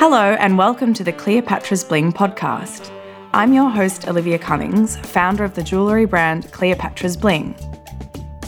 [0.00, 2.90] Hello, and welcome to the Cleopatra's Bling podcast.
[3.34, 7.54] I'm your host, Olivia Cummings, founder of the jewellery brand Cleopatra's Bling.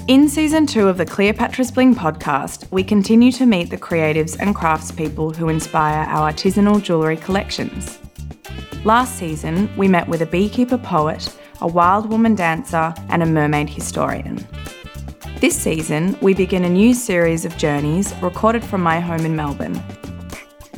[0.08, 4.56] In season two of the Cleopatra's Bling podcast, we continue to meet the creatives and
[4.56, 7.98] craftspeople who inspire our artisanal jewellery collections.
[8.86, 13.68] Last season, we met with a beekeeper poet, a wild woman dancer, and a mermaid
[13.68, 14.38] historian.
[15.38, 19.82] This season, we begin a new series of journeys recorded from my home in Melbourne.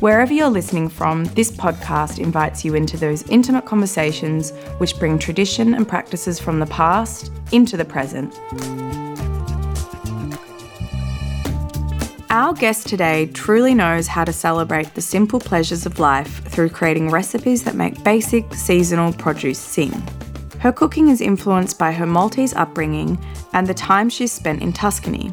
[0.01, 5.73] Wherever you're listening from, this podcast invites you into those intimate conversations which bring tradition
[5.73, 8.37] and practices from the past into the present.
[12.29, 17.09] Our guest today truly knows how to celebrate the simple pleasures of life through creating
[17.09, 19.93] recipes that make basic seasonal produce sing.
[20.59, 23.17] Her cooking is influenced by her Maltese upbringing
[23.53, 25.31] and the time she's spent in Tuscany.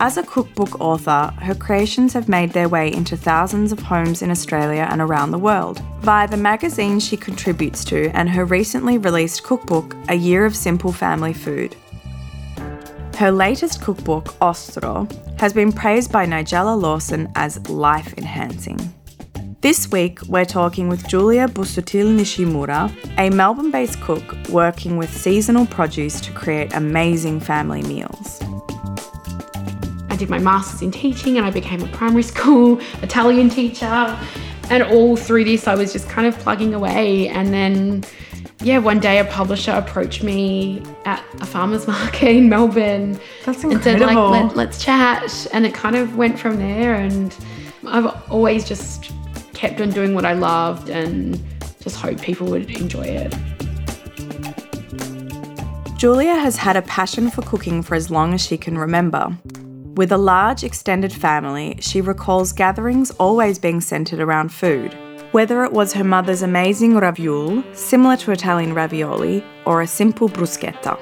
[0.00, 4.30] As a cookbook author, her creations have made their way into thousands of homes in
[4.30, 9.42] Australia and around the world via the magazine she contributes to and her recently released
[9.42, 11.74] cookbook, A Year of Simple Family Food.
[13.16, 15.08] Her latest cookbook, Ostro,
[15.40, 18.78] has been praised by Nigella Lawson as life enhancing.
[19.62, 25.66] This week, we're talking with Julia Busuttil Nishimura, a Melbourne based cook working with seasonal
[25.66, 28.40] produce to create amazing family meals.
[30.18, 34.18] I did my master's in teaching and I became a primary school Italian teacher.
[34.68, 37.28] And all through this, I was just kind of plugging away.
[37.28, 38.02] And then
[38.60, 43.20] yeah, one day a publisher approached me at a farmer's market in Melbourne.
[43.44, 45.46] That's And said, like, Let, let's chat.
[45.52, 46.96] And it kind of went from there.
[46.96, 47.32] And
[47.86, 49.12] I've always just
[49.54, 51.40] kept on doing what I loved and
[51.80, 53.32] just hoped people would enjoy it.
[55.96, 59.36] Julia has had a passion for cooking for as long as she can remember.
[59.98, 64.96] With a large extended family, she recalls gatherings always being centred around food.
[65.32, 70.96] Whether it was her mother's amazing ravioli, similar to Italian ravioli, or a simple bruschetta.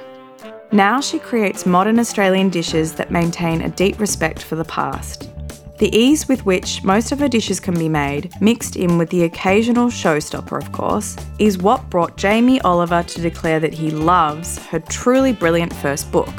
[0.73, 5.29] Now she creates modern Australian dishes that maintain a deep respect for the past.
[5.77, 9.25] The ease with which most of her dishes can be made, mixed in with the
[9.25, 14.79] occasional showstopper, of course, is what brought Jamie Oliver to declare that he loves her
[14.79, 16.33] truly brilliant first book.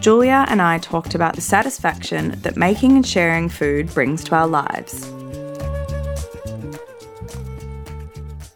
[0.00, 4.46] Julia and I talked about the satisfaction that making and sharing food brings to our
[4.46, 5.04] lives.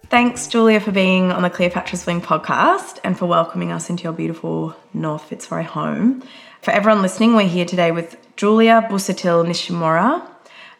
[0.08, 4.12] Thanks, Julia, for being on the Cleopatra's Bling podcast and for welcoming us into your
[4.12, 6.22] beautiful North Fitzroy home.
[6.60, 10.24] For everyone listening, we're here today with Julia Busuttil Nishimura,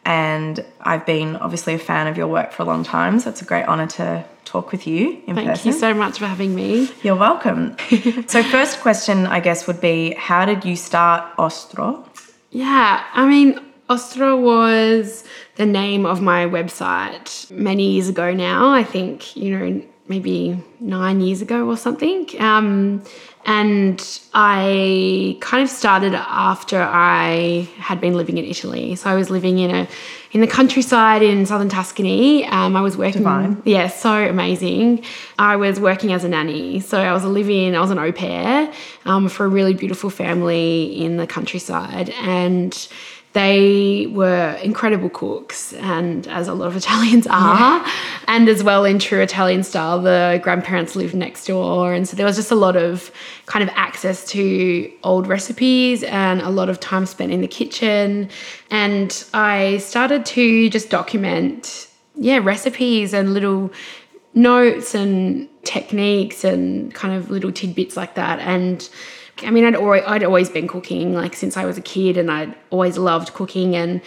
[0.05, 3.43] and I've been obviously a fan of your work for a long time, so it's
[3.43, 5.67] a great honour to talk with you in Thank person.
[5.69, 6.91] you so much for having me.
[7.03, 7.77] You're welcome.
[8.27, 12.05] so, first question, I guess, would be how did you start Ostro?
[12.51, 15.25] Yeah, I mean, Ostro was
[15.57, 18.71] the name of my website many years ago now.
[18.71, 22.29] I think, you know, maybe nine years ago or something.
[22.39, 23.03] Um,
[23.45, 28.95] and I kind of started after I had been living in Italy.
[28.95, 29.89] So I was living in a
[30.31, 32.47] in the countryside in southern Tuscany.
[32.47, 33.23] Um, I was working.
[33.23, 33.61] Divine.
[33.65, 35.05] Yeah, so amazing.
[35.39, 36.81] I was working as a nanny.
[36.81, 38.73] So I was a live-in, I was an au pair
[39.05, 42.11] um, for a really beautiful family in the countryside.
[42.21, 42.89] And
[43.33, 47.85] they were incredible cooks, and as a lot of Italians are,
[48.29, 52.27] and as well in true Italian style, the grandparents lived next door, and so there
[52.27, 53.11] was just a lot of
[53.47, 58.29] kind of access to old recipes and a lot of time spent in the kitchen.
[58.71, 63.73] And I started to just document, yeah, recipes and little
[64.35, 68.39] notes and techniques and kind of little tidbits like that.
[68.41, 68.89] And
[69.45, 72.31] I mean, I'd always, I'd always been cooking like since I was a kid, and
[72.31, 73.77] I'd always loved cooking.
[73.77, 74.01] And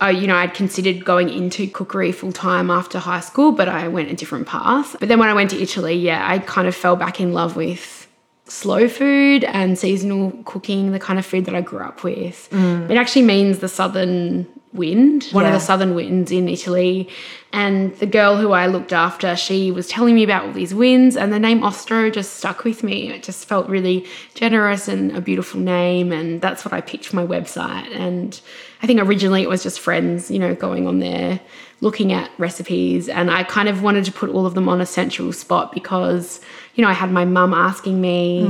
[0.00, 3.88] I, you know, I'd considered going into cookery full time after high school, but I
[3.88, 4.96] went a different path.
[4.98, 7.56] But then when I went to Italy, yeah, I kind of fell back in love
[7.56, 8.06] with
[8.44, 12.48] slow food and seasonal cooking, the kind of food that I grew up with.
[12.50, 12.90] Mm.
[12.90, 17.08] It actually means the southern wind, one of the southern winds in Italy.
[17.52, 21.16] And the girl who I looked after, she was telling me about all these winds,
[21.16, 23.10] and the name Ostro just stuck with me.
[23.10, 27.16] It just felt really generous and a beautiful name, and that's what I picked for
[27.16, 27.90] my website.
[27.96, 28.38] And
[28.82, 31.40] I think originally it was just friends, you know, going on there
[31.80, 34.86] looking at recipes, and I kind of wanted to put all of them on a
[34.86, 36.40] central spot because,
[36.74, 38.46] you know, I had my mum asking me,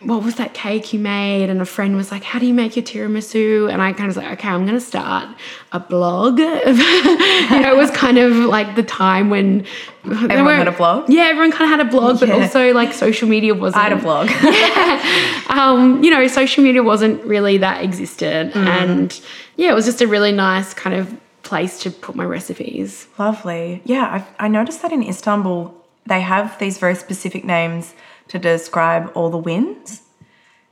[0.00, 1.48] what was that cake you made?
[1.48, 3.72] And a friend was like, how do you make your tiramisu?
[3.72, 5.28] And I kind of was like, okay, I'm going to start
[5.72, 6.38] a blog.
[6.38, 9.64] you know, it was kind of like the time when
[10.04, 11.10] Everyone had a blog?
[11.10, 13.84] Yeah, everyone kind of had a blog, but also like social media wasn't.
[13.84, 14.30] I had a blog.
[15.50, 18.56] um, you know, social media wasn't really that existent.
[18.56, 19.20] And
[19.56, 21.14] yeah, it was just a really nice kind of
[21.50, 23.06] place to put my recipes.
[23.18, 23.80] Lovely.
[23.84, 24.04] Yeah,
[24.38, 25.60] I, I noticed that in Istanbul,
[26.06, 27.94] they have these very specific names
[28.28, 30.02] to describe all the winds.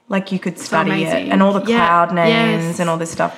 [0.08, 2.80] Like you could study it, and all the Yeah, cloud names yes.
[2.80, 3.32] and all this stuff.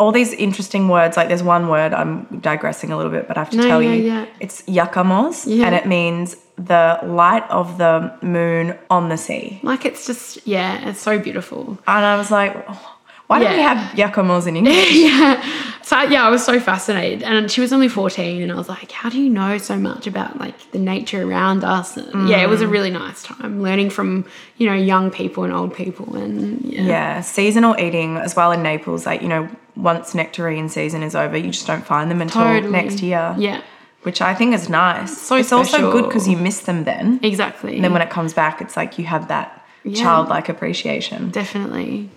[0.00, 1.16] All these interesting words.
[1.16, 1.94] Like there's one word.
[1.94, 4.26] I'm digressing a little bit, but I have to No, tell yeah, you, yeah.
[4.40, 9.60] it's yakamoz, and it means the light of the moon on the sea.
[9.62, 11.78] Like it's just yeah, it's so beautiful.
[11.86, 12.93] And I was like, oh,
[13.26, 14.92] why don't we have yakamoz in English?
[14.92, 15.42] yeah.
[15.82, 18.90] So yeah, I was so fascinated, and she was only fourteen, and I was like,
[18.90, 22.48] "How do you know so much about like the nature around us?" And, Yeah, it
[22.48, 22.70] was a mm.
[22.70, 24.24] really nice time learning from
[24.56, 28.62] you know young people and old people, and yeah, Yeah, seasonal eating as well in
[28.62, 29.04] Naples.
[29.04, 32.72] Like you know, once nectarine season is over, you just don't find them until Totally.
[32.72, 33.34] next year.
[33.38, 33.60] yeah,
[34.04, 35.16] which I think is nice.
[35.20, 37.20] So it's also good because you miss them then.
[37.22, 37.74] exactly.
[37.76, 40.02] And then when it comes back, it's like you have that Yeah.
[40.02, 41.30] childlike appreciation.
[41.30, 42.08] definitely.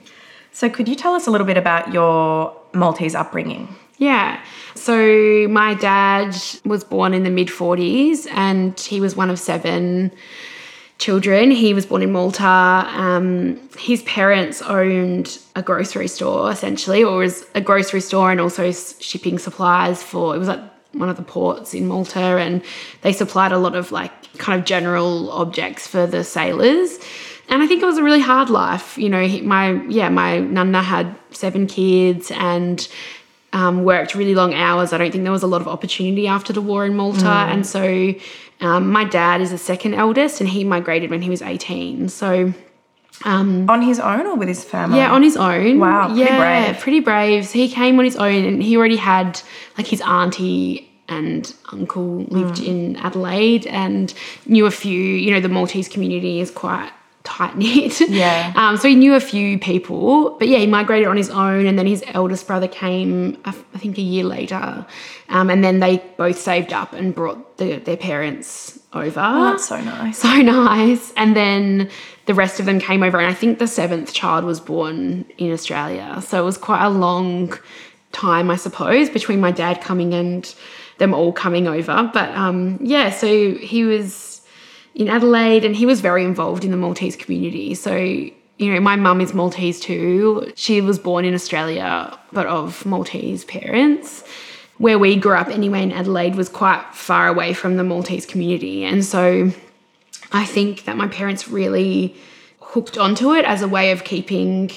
[0.57, 3.75] So, could you tell us a little bit about your Maltese upbringing?
[4.00, 4.42] Yeah.
[4.74, 10.12] So my dad was born in the mid 40s and he was one of seven
[10.98, 11.51] children.
[11.51, 12.44] He was born in Malta.
[12.44, 18.71] Um, his parents owned a grocery store essentially, or was a grocery store and also
[18.71, 20.62] shipping supplies for, it was like
[20.94, 22.63] one of the ports in Malta and
[23.04, 26.98] they supplied a lot of like kind of general objects for the sailors.
[27.49, 28.97] And I think it was a really hard life.
[28.97, 32.88] You know, my, yeah, my nana had seven kids and
[33.53, 34.91] um, worked really long hours.
[34.94, 37.25] I don't think there was a lot of opportunity after the war in Malta.
[37.29, 38.13] And so
[38.59, 42.09] um, my dad is the second eldest and he migrated when he was 18.
[42.09, 42.53] So
[43.23, 44.97] On his own or with his family?
[44.97, 45.79] yeah, on his own.
[45.79, 46.38] Wow, pretty yeah,
[46.71, 46.81] brave.
[46.81, 47.47] pretty brave.
[47.47, 49.41] So he came on his own, and he already had
[49.77, 52.67] like his auntie and uncle lived Mm.
[52.67, 54.13] in Adelaide, and
[54.45, 54.99] knew a few.
[55.01, 56.91] You know, the Maltese community is quite
[57.27, 58.00] tight knit.
[58.09, 58.53] Yeah.
[58.68, 61.77] Um, so he knew a few people, but yeah, he migrated on his own, and
[61.77, 64.85] then his eldest brother came, I think, a year later,
[65.29, 69.21] um, and then they both saved up and brought the, their parents over.
[69.24, 70.18] Oh, that's so nice.
[70.18, 71.13] So nice.
[71.18, 71.89] And then
[72.25, 75.51] the rest of them came over, and I think the seventh child was born in
[75.51, 76.21] Australia.
[76.25, 77.53] So it was quite a long
[78.12, 80.53] time, I suppose, between my dad coming and
[80.97, 82.09] them all coming over.
[82.13, 84.26] But um, yeah, so he was
[84.97, 87.75] in Adelaide and he was very involved in the Maltese community.
[87.75, 90.51] So, you know, my mum is Maltese too.
[90.55, 94.23] She was born in Australia, but of Maltese parents.
[94.79, 98.85] Where we grew up, anyway, in Adelaide, was quite far away from the Maltese community.
[98.85, 99.51] And so
[100.31, 102.15] I think that my parents really
[102.59, 104.71] hooked onto it as a way of keeping,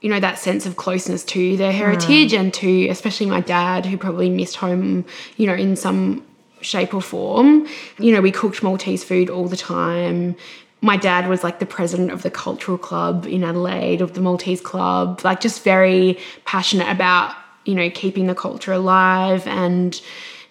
[0.00, 2.40] you know, that sense of closeness to their heritage mm.
[2.40, 5.04] and to especially my dad, who probably missed home,
[5.36, 6.26] you know, in some
[6.60, 7.66] shape or form.
[7.98, 10.36] You know, we cooked Maltese food all the time.
[10.80, 14.60] My dad was like the president of the cultural club in Adelaide, of the Maltese
[14.60, 17.34] club, like just very passionate about,
[17.64, 20.00] you know, keeping the culture alive and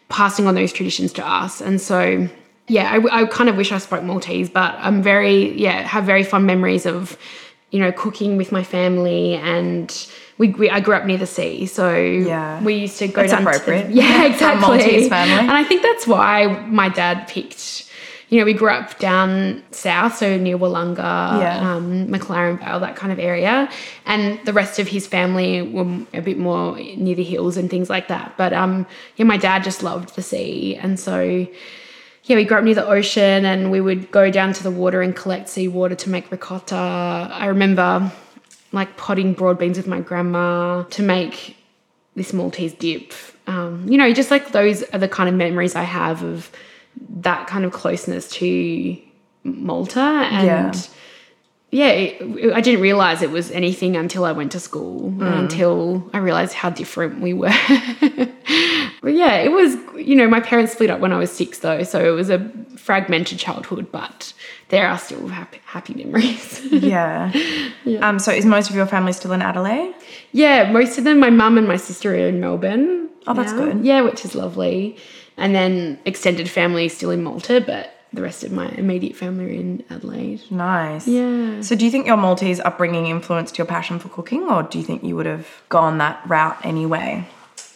[0.10, 1.62] passing on those traditions to us.
[1.62, 2.28] And so,
[2.68, 6.24] yeah, I, I kind of wish I spoke Maltese, but I'm very, yeah, have very
[6.24, 7.18] fond memories of,
[7.72, 11.66] you know, cooking with my family and we, we I grew up near the sea,
[11.66, 12.62] so Yeah.
[12.64, 13.90] we used to go That's down to the- appropriate.
[13.92, 14.62] yeah, exactly.
[14.78, 15.34] Maltese family.
[15.34, 17.86] And I think that's why my dad picked.
[18.30, 20.98] You know, we grew up down south, so near Willunga,
[21.40, 21.76] Yeah.
[21.76, 23.70] um, McLaren Vale, that kind of area,
[24.06, 27.90] and the rest of his family were a bit more near the hills and things
[27.90, 28.34] like that.
[28.36, 28.86] But um,
[29.16, 31.48] yeah, my dad just loved the sea, and so
[32.24, 35.02] yeah, we grew up near the ocean and we would go down to the water
[35.02, 36.76] and collect seawater to make ricotta.
[36.76, 38.12] I remember
[38.72, 41.58] like potting broad beans with my grandma to make
[42.16, 43.14] this Maltese dip.
[43.48, 46.52] Um, you know, just like those are the kind of memories I have of
[47.22, 48.98] that kind of closeness to
[49.44, 50.00] Malta.
[50.00, 50.82] And yeah,
[51.72, 56.20] it, I didn't realize it was anything until I went to school, and until I
[56.20, 57.50] realized how different we were.
[59.02, 61.84] but yeah, it was, you know, my parents split up when I was six, though,
[61.84, 64.34] so it was a fragmented childhood, but
[64.70, 66.62] there are still happy, happy memories.
[66.72, 67.34] Yeah.
[68.02, 69.94] Um, so, is most of your family still in Adelaide?
[70.32, 73.10] yeah, most of them, my mum and my sister are in Melbourne.
[73.26, 73.66] Oh, that's now.
[73.66, 73.86] good.
[73.86, 74.98] Yeah, which is lovely.
[75.36, 79.46] And then extended family is still in Malta, but the rest of my immediate family
[79.46, 80.42] are in Adelaide.
[80.50, 81.08] Nice.
[81.08, 81.62] Yeah.
[81.62, 84.84] So, do you think your Maltese upbringing influenced your passion for cooking, or do you
[84.84, 87.28] think you would have gone that route anyway?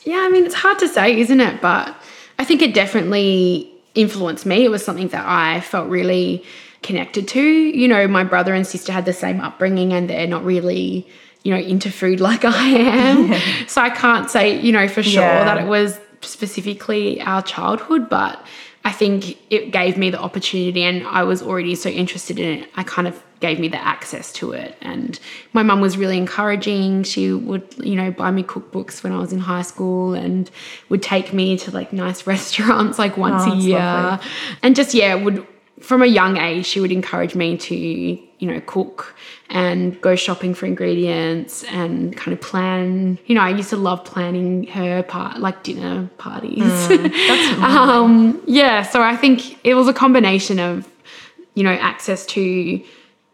[0.03, 1.61] Yeah, I mean, it's hard to say, isn't it?
[1.61, 1.95] But
[2.39, 4.63] I think it definitely influenced me.
[4.65, 6.43] It was something that I felt really
[6.81, 7.41] connected to.
[7.41, 11.05] You know, my brother and sister had the same upbringing and they're not really,
[11.43, 13.67] you know, into food like I am.
[13.67, 15.43] So I can't say, you know, for sure Yeah.
[15.43, 18.43] that it was specifically our childhood, but
[18.83, 22.69] I think it gave me the opportunity and I was already so interested in it.
[22.75, 24.75] I kind of gave me the access to it.
[24.81, 25.19] And
[25.53, 27.03] my mum was really encouraging.
[27.03, 30.49] She would, you know, buy me cookbooks when I was in high school and
[30.89, 33.77] would take me to like nice restaurants like once Oh, a year.
[33.79, 34.27] lovely.
[34.63, 35.45] And just, yeah, would
[35.81, 39.15] from a young age, she would encourage me to, you know, cook
[39.49, 43.17] and go shopping for ingredients and kind of plan.
[43.25, 46.61] You know, I used to love planning her part, like dinner parties.
[47.61, 50.87] um, yeah, so I think it was a combination of,
[51.55, 52.81] you know, access to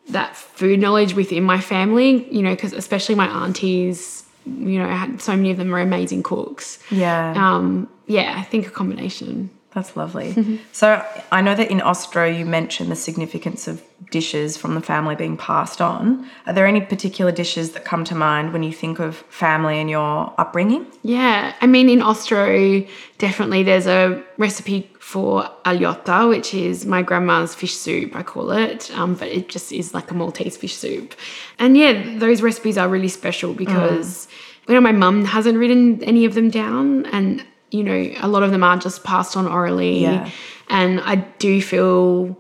[0.10, 5.22] that food knowledge within my family, you know, because especially my aunties, you know, had
[5.22, 6.80] so many of them are amazing cooks.
[6.90, 7.34] Yeah.
[7.36, 9.50] Um, yeah, I think a combination.
[9.78, 10.60] That's lovely.
[10.72, 15.14] so I know that in Ostro you mentioned the significance of dishes from the family
[15.14, 16.28] being passed on.
[16.48, 19.88] Are there any particular dishes that come to mind when you think of family and
[19.88, 20.88] your upbringing?
[21.04, 22.88] Yeah, I mean, in Ostro,
[23.20, 28.90] definitely there's a recipe for aljotta, which is my grandma's fish soup, I call it,
[28.98, 31.14] um, but it just is like a Maltese fish soup.
[31.60, 34.28] And yeah, those recipes are really special because,
[34.68, 38.44] you know, my mum hasn't written any of them down, and, you know, a lot
[38.44, 40.02] of them are just passed on orally.
[40.02, 40.30] Yeah.
[40.70, 42.38] And I do feel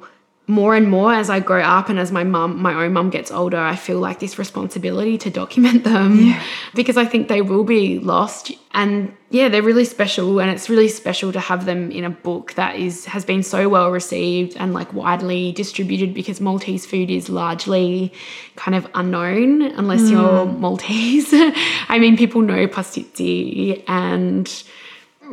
[0.50, 3.32] more and more as I grow up and as my mum, my own mum gets
[3.32, 6.36] older, I feel like this responsibility to document them
[6.74, 8.54] because I think they will be lost.
[8.74, 12.54] And yeah, they're really special, and it's really special to have them in a book
[12.54, 17.28] that is has been so well received and like widely distributed because Maltese food is
[17.28, 18.14] largely
[18.56, 20.60] kind of unknown unless you're mm.
[20.60, 21.30] Maltese.
[21.90, 24.64] I mean, people know pastizzi and.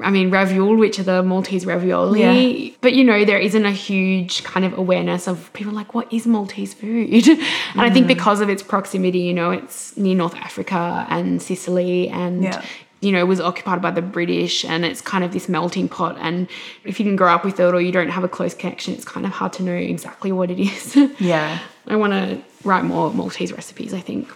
[0.02, 2.20] I mean, ravioli, which are the Maltese ravioli.
[2.20, 2.74] Yeah.
[2.80, 6.26] But, you know, there isn't a huge kind of awareness of people like, what is
[6.26, 7.28] Maltese food?
[7.28, 8.08] and I think mm.
[8.08, 12.64] because of its proximity, you know, it's near North Africa and Sicily and, Yeah.
[13.00, 16.16] you know, was occupied by the British and it's kind of this melting pot.
[16.20, 16.48] And
[16.84, 19.04] if you didn't grow up with it or you don't have a close connection, it's
[19.04, 20.96] kind of hard to know exactly what it is.
[21.20, 21.58] Yeah.
[21.86, 24.32] I want to write more Maltese recipes, I think.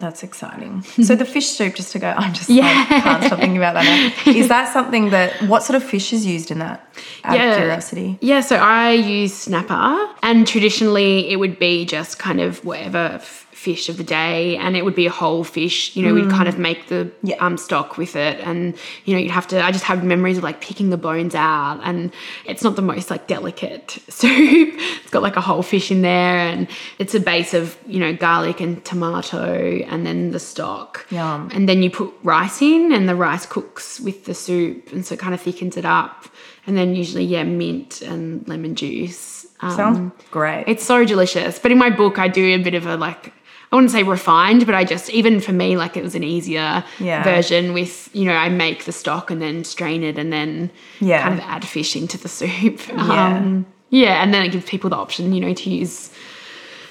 [0.00, 0.82] That's exciting.
[1.02, 2.86] so the fish soup, just to go, I'm just yeah.
[2.90, 3.84] like, can't stop thinking about that
[4.26, 4.32] now.
[4.32, 6.84] Is that something that, what sort of fish is used in that?
[7.24, 8.18] Out of curiosity.
[8.20, 13.46] Yeah, so I use snapper, and traditionally it would be just kind of whatever f-
[13.52, 15.94] fish of the day, and it would be a whole fish.
[15.94, 17.10] You know, we'd kind of make the Mm.
[17.22, 17.44] Yeah.
[17.44, 19.62] um, stock with it, and you know, you'd have to.
[19.62, 22.10] I just have memories of like picking the bones out, and
[22.46, 24.70] it's not the most like delicate soup.
[24.78, 28.14] it's got like a whole fish in there, and it's a base of you know
[28.14, 29.44] garlic and tomato,
[29.90, 31.06] and then the stock.
[31.10, 31.50] Yum.
[31.52, 35.12] And then you put rice in, and the rice cooks with the soup, and so
[35.14, 36.24] it kind of thickens it up.
[36.70, 39.44] And then usually, yeah, mint and lemon juice.
[39.58, 40.62] Um, Sounds great.
[40.68, 41.58] it's so delicious.
[41.58, 43.32] But in my book, I do a bit of a like,
[43.72, 46.84] I wouldn't say refined, but I just, even for me, like it was an easier
[47.00, 47.24] Yeah.
[47.24, 51.22] version with, you know, I make the stock and then strain it and then Yeah.
[51.22, 52.80] kind of add fish into the soup.
[52.96, 54.22] Um, yeah.
[54.22, 56.10] And then it gives people the option, you know, to use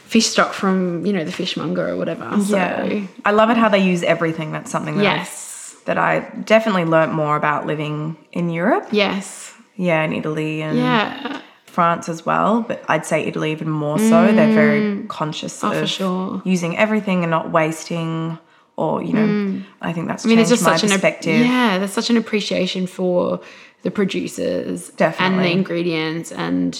[0.03, 2.25] fish stock from, you know, the fishmonger or whatever.
[2.47, 2.85] yeah.
[2.89, 4.51] So, I love it how they use everything.
[4.51, 5.75] That's something that, yes.
[5.77, 8.89] I, that I definitely learnt more about living in Europe.
[8.91, 9.48] Yes.
[9.87, 11.39] Yeah, in Italy and Yeah.
[11.65, 14.17] France as well, but I'd say Italy even more so.
[14.33, 16.41] They're very conscious Oh, for of sure.
[16.43, 18.37] using everything and not wasting,
[18.75, 20.25] or you know, I think that's Mm.
[20.25, 21.39] I mean, there's just my such an perspective.
[21.45, 23.39] yeah, there's such an appreciation for
[23.83, 26.71] the producers and the ingredients, and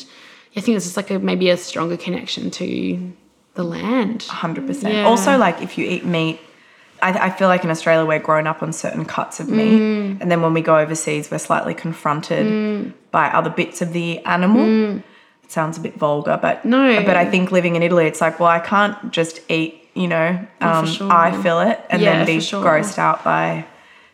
[0.57, 2.67] I think it's just like a maybe a stronger connection to
[3.53, 4.23] the land.
[4.23, 4.93] Hundred percent.
[4.93, 5.07] Yeah.
[5.07, 6.39] Also, like if you eat meat,
[7.01, 10.21] I, I feel like in Australia we're grown up on certain cuts of meat, Mm.
[10.21, 15.01] and then when we go overseas, we're slightly confronted by other bits of the animal.
[15.43, 16.65] It sounds a bit vulgar, but Mm.
[16.65, 17.03] No.
[17.05, 20.39] But I think living in Italy, it's like, well, I can't just eat, you know,
[20.61, 21.11] um, sure.
[21.11, 22.63] I feel it, and Yeah, then be sure.
[22.63, 23.65] grossed out by,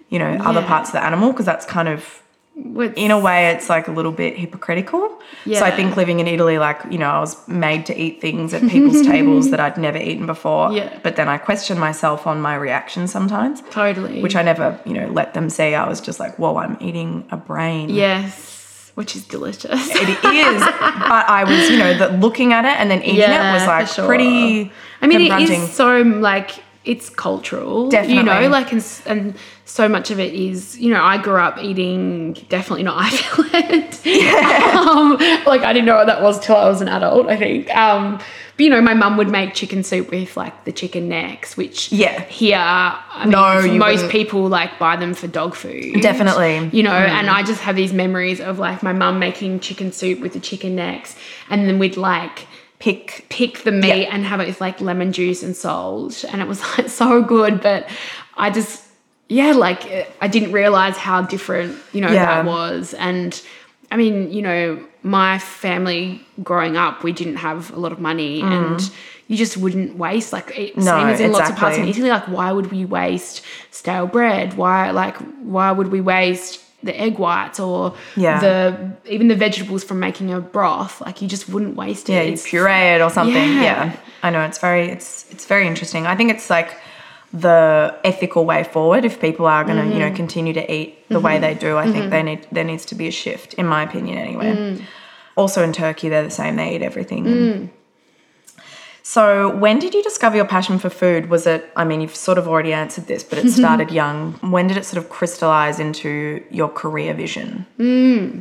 [0.09, 0.67] you know, other Yeah.
[0.67, 2.21] parts of the animal because that's kind of
[2.57, 5.11] What's- in a way it's like a little bit hypocritical.
[5.45, 8.53] So i think living in italy like you know i was made to eat things
[8.53, 10.97] at people's tables that i'd never eaten before Yeah.
[11.03, 13.61] but then i question myself on my reaction sometimes.
[13.71, 15.75] Totally, which i never you know let them see.
[15.75, 17.89] I was just like whoa i'm eating a brain.
[17.89, 19.81] Yes, which is delicious.
[19.91, 20.61] it is.
[21.11, 23.87] But i was you know the, looking at it and then eating it was like
[23.87, 24.05] sure.
[24.07, 24.71] pretty
[25.01, 26.51] I mean, it is so like
[26.85, 31.17] it's cultural, you know, like and, and so much of it is, you know, I
[31.17, 34.75] grew up eating definitely not I feel it.
[34.75, 37.75] um, like I didn't know what that was till I was an adult, I think.
[37.75, 38.17] Um,
[38.57, 41.91] but you know, my mum would make chicken soup with like the chicken necks, which
[41.91, 42.21] Yeah.
[42.25, 44.11] here, I No, you most wouldn't.
[44.11, 46.01] people like buy them for dog food.
[46.01, 46.69] Definitely.
[46.71, 50.19] You know, and I just have these memories of like my mum making chicken soup
[50.19, 51.15] with the chicken necks,
[51.49, 52.47] and then we'd like
[52.85, 54.13] pick pick the meat Yeah.
[54.13, 57.53] and have it with like lemon juice and salt and it was like so good
[57.67, 57.81] but
[58.37, 58.83] i just
[59.27, 59.81] yeah like
[60.21, 62.25] i didn't realize how different you know Yeah.
[62.25, 63.31] that was and
[63.91, 64.65] i mean you know
[65.19, 66.03] my family
[66.41, 68.79] growing up, we didn't have a lot of money and
[69.27, 70.83] you just wouldn't waste like it, Mm.
[70.89, 71.91] No, same as in lots of parts exactly.
[71.91, 72.09] Italy.
[72.09, 74.47] Like, why would we waste stale bread?
[74.57, 75.15] Why like
[75.55, 76.53] why would we waste
[76.85, 78.39] the egg whites or Yeah.
[78.39, 78.55] the
[79.15, 81.01] even the vegetables from making a broth?
[81.01, 82.13] Like, you just wouldn't waste it.
[82.13, 83.35] Yeah, you puree it or something.
[83.35, 83.63] Yeah.
[83.63, 83.95] Yeah.
[84.23, 86.07] I know it's very it's it's very interesting.
[86.07, 86.69] I think it's like
[87.33, 90.15] the ethical way forward if people are going to, you know, Mm.
[90.15, 91.75] continue to eat the way they do.
[91.77, 91.91] I Mm-hmm.
[91.93, 94.51] think they need there needs to be a shift in my opinion anyway.
[94.55, 94.81] Mm.
[95.35, 96.55] Also in Turkey they're the same.
[96.55, 97.71] They eat everything.
[99.07, 101.29] So, when did you discover your passion for food?
[101.29, 104.33] Was it, I mean, you've sort of already answered this, but it started young.
[104.41, 107.67] When did it sort of crystallize into your career vision?
[107.77, 108.39] Hmm.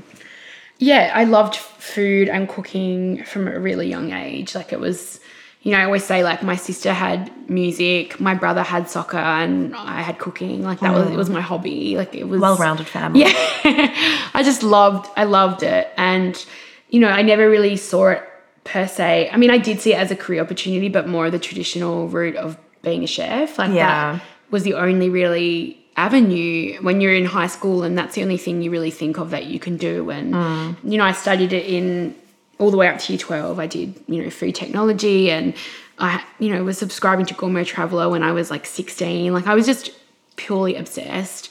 [0.79, 4.55] yeah, I loved food and cooking from a really young age.
[4.55, 5.21] Like it was,
[5.61, 9.77] you know, I always say like my sister had music, my brother had soccer, and
[9.77, 10.63] I had cooking.
[10.63, 11.99] Like that was it was my hobby.
[11.99, 13.21] Like it was Well rounded family.
[13.21, 13.33] Yeah,
[14.33, 16.43] I just loved I loved it, and
[16.89, 18.23] you know, I never really saw it
[18.65, 19.31] per se.
[19.31, 22.37] I mean, I did see it as a career opportunity, but more the traditional route
[22.37, 23.59] of being a chef.
[23.59, 24.15] Like Yeah.
[24.15, 28.37] that was the only really avenue when you're in high school and that's the only
[28.37, 30.77] thing you really think of that you can do and mm.
[30.83, 32.17] you know I studied it in
[32.59, 35.55] all the way up to year 12 I did you know food technology and
[35.99, 39.55] I you know was subscribing to Gourmet Traveller when I was like 16 like I
[39.55, 39.93] was just
[40.35, 41.49] purely obsessed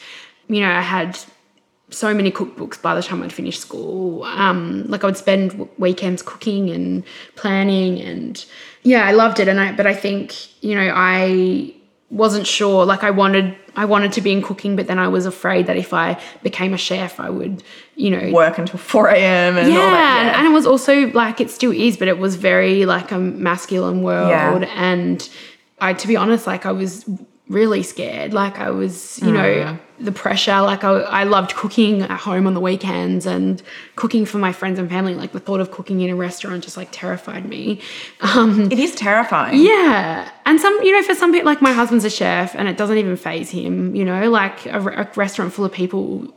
[0.50, 1.18] you know I had
[1.94, 4.24] so many cookbooks by the time I'd finished school.
[4.24, 7.04] Um, like I would spend w- weekends cooking and
[7.36, 8.44] planning, and
[8.84, 9.48] yeah, I loved it.
[9.48, 10.34] And I, but I think
[10.64, 11.74] you know, I
[12.10, 12.86] wasn't sure.
[12.86, 15.78] Like I wanted, I wanted to be in cooking, but then I was afraid that
[15.78, 17.64] if I became a chef, I would,
[17.96, 19.58] you know, Work until 4 a.m.
[19.58, 20.26] and yeah, all that.
[20.28, 23.18] and- and it was also like it still is, but it was very like a
[23.18, 24.66] masculine world, Yeah.
[24.76, 25.28] and
[25.82, 27.04] I, to be honest, like I was
[27.50, 28.34] really scared.
[28.34, 29.34] Like I was, you Mm.
[29.34, 30.62] know, the pressure.
[30.62, 33.62] Like I, I loved cooking at home on the weekends and
[33.96, 35.14] cooking for my friends and family.
[35.14, 37.80] Like the thought of cooking in a restaurant just like terrified me.
[38.22, 39.60] Um, It is terrifying.
[39.62, 40.30] yeah.
[40.46, 42.98] And some, you know, for some people, like my husband's a chef and it doesn't
[42.98, 46.34] even phase him, you know, like a, a restaurant full of people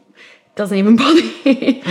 [0.56, 1.82] doesn't even bother him.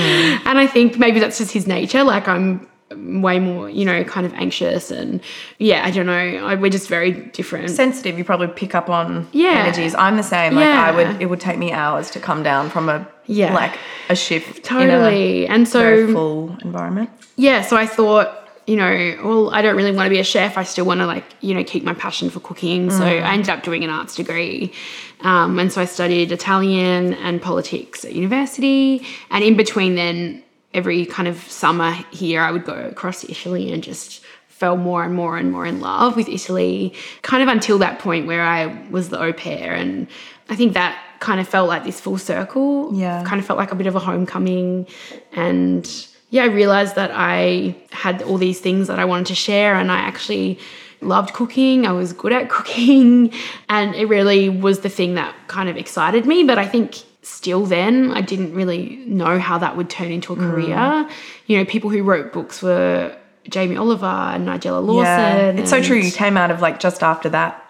[0.45, 2.03] And I think maybe that's just his nature.
[2.03, 5.19] Like I'm way more, you know, kind of anxious and
[5.57, 6.13] yeah, I don't know.
[6.45, 7.69] I, we're just very different.
[7.71, 9.63] sensitive you probably pick up on Yeah.
[9.65, 10.85] energies i'm the same like Yeah.
[10.85, 13.53] i would it would take me hours to come down from a Yeah.
[13.55, 13.77] like
[14.09, 15.47] a shift totally.
[15.47, 18.27] And a very so, full environment yeah, so I thought,
[18.65, 20.57] you know, well, I don't really want to be a chef.
[20.57, 22.89] I still want to like, you know, keep my passion for cooking.
[22.89, 24.71] So I ended up doing an arts degree.
[25.19, 29.05] Um, and so I studied Italian and politics at university.
[29.31, 30.43] And in between then,
[30.75, 35.13] every kind of summer here, I would go across Italy and just fell more and
[35.13, 39.09] more and more in love with Italy, kind of until that point where I was
[39.09, 39.73] the au pair.
[39.73, 40.07] And
[40.49, 42.93] I think that kind of felt like this full circle.
[42.93, 43.23] Yeah.
[43.25, 44.87] Kind of felt like a bit of a homecoming.
[45.33, 45.89] And
[46.29, 49.91] yeah, I realized that I had all these things that I wanted to share and
[49.91, 50.59] I actually
[51.01, 51.85] loved cooking.
[51.85, 53.33] I was good at cooking
[53.69, 56.43] and it really was the thing that kind of excited me.
[56.43, 60.35] But I think still then I didn't really know how that would turn into a
[60.35, 60.51] hmm.
[60.51, 61.09] career.
[61.47, 63.15] You know, people who wrote books were
[63.49, 65.05] Jamie Oliver and Nigella Lawson.
[65.05, 67.61] yeah it's so true you came out of like just after that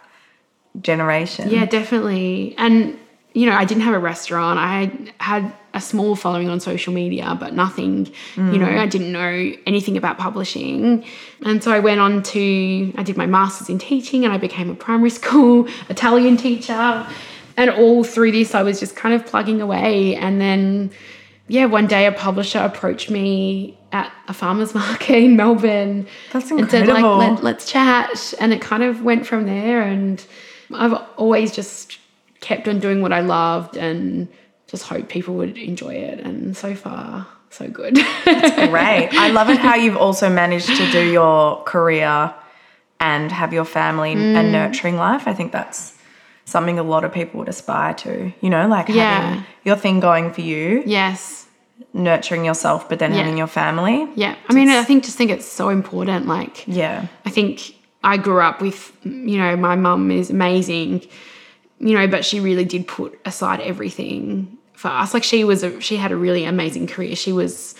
[0.81, 2.55] generation yeah, definitely.
[2.57, 2.99] And
[3.33, 4.59] you know, I didn't have a restaurant.
[4.59, 8.05] I had a small following on social media, but nothing,
[8.37, 8.79] you know, hmm.
[8.79, 11.03] I didn't know anything about publishing.
[11.45, 14.69] And so I went on to I did my masters in teaching and I became
[14.69, 17.05] a primary school Italian teacher.
[17.57, 20.91] And all through this I was just kind of plugging away and then
[21.47, 26.07] yeah, one day a publisher approached me at a farmer's market in Melbourne.
[26.33, 27.03] That's And said, like.
[27.03, 28.33] Let, let's chat.
[28.39, 29.83] And it kind of went from there.
[29.83, 30.25] And
[30.73, 31.99] I've always just
[32.41, 34.27] kept on doing what I loved and
[34.65, 36.19] just hoped people would enjoy it.
[36.19, 37.93] And so far, so good.
[38.25, 42.33] great i love it how you've also managed to do your career
[42.99, 44.35] and have your family Mm.
[44.35, 45.94] and nurturing life i think that's
[46.45, 49.19] something a lot of people would aspire to you know like Yeah.
[49.21, 51.47] having your thing going for you yes.
[51.93, 53.19] nurturing yourself but then Yeah.
[53.19, 54.35] having your family Yeah.
[54.49, 56.27] I mean, I think just think it's so important.
[56.27, 61.07] Like, yeah I think I grew up with, you know, my mum is amazing,
[61.79, 65.11] you know, but she really did put aside everything for us.
[65.15, 67.15] Like she was, a, she had a really amazing career.
[67.15, 67.73] She was,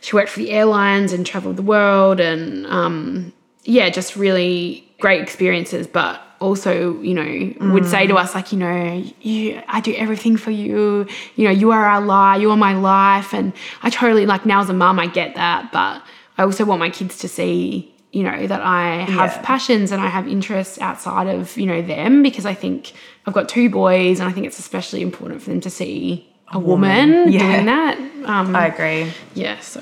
[0.00, 5.20] she worked for the airlines and traveled the world and, um, yeah, just really great
[5.22, 9.94] experiences, but also, you know, would say to us like, you know, you, I do
[9.94, 11.06] everything for you.
[11.36, 13.34] You know, you are our life, you are my life.
[13.34, 16.02] And I totally like now as a mum, I get that, but
[16.38, 19.42] I also want my kids to see, you know, that I have Yeah.
[19.42, 22.92] passions and I have interests outside of, you know, them because I think
[23.26, 26.58] I've got two boys and I think it's especially important for them to see a,
[26.58, 27.38] woman, Yeah.
[27.40, 27.98] doing that.
[28.24, 29.80] Um, i agree yeah, so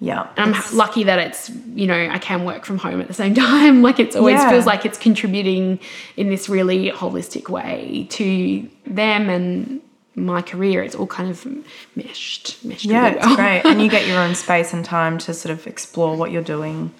[0.00, 0.28] Yeah.
[0.36, 3.34] And I'm lucky that it's, you know, I can work from home at the same
[3.46, 3.82] time.
[3.82, 4.50] Like it's always Yeah.
[4.50, 5.80] feels like it's contributing
[6.16, 9.80] in this really holistic way to them and
[10.14, 10.82] my career.
[10.82, 11.46] It's all kind of
[11.96, 13.62] meshed, meshed yeah, it's great.
[13.64, 16.92] And you get your own space and time to sort of explore what you're doing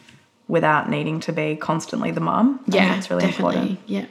[0.49, 2.59] without needing to be constantly the mum.
[2.61, 3.57] Think yeah, it's really definitely.
[3.57, 3.81] important.
[3.87, 4.07] Yeah.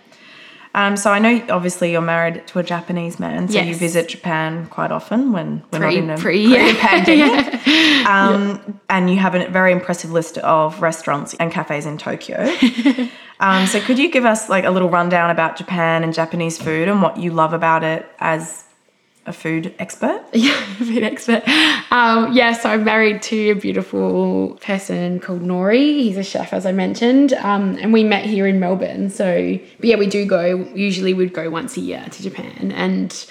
[0.77, 4.67] Um, so I know obviously you're married to a Japanese man, so you visit Japan
[4.67, 6.73] quite often when we're Pre- not in a pre- yeah.
[6.77, 7.61] pandemic.
[8.07, 12.37] Um, And you have a very impressive list of restaurants and cafes in Tokyo.
[13.39, 16.87] um, so could you give us like a little rundown about Japan and Japanese food
[16.87, 18.63] and what you love about it as
[19.27, 20.23] a food expert?
[20.33, 21.47] Yeah, food expert.
[21.91, 25.99] Um, yeah, so I'm married to a beautiful person called Nori.
[26.01, 29.09] He's a chef, as I mentioned, um, and we met here in Melbourne.
[29.09, 30.67] So, but yeah, we do go.
[30.73, 33.25] Usually, we'd go once a year to Japan, and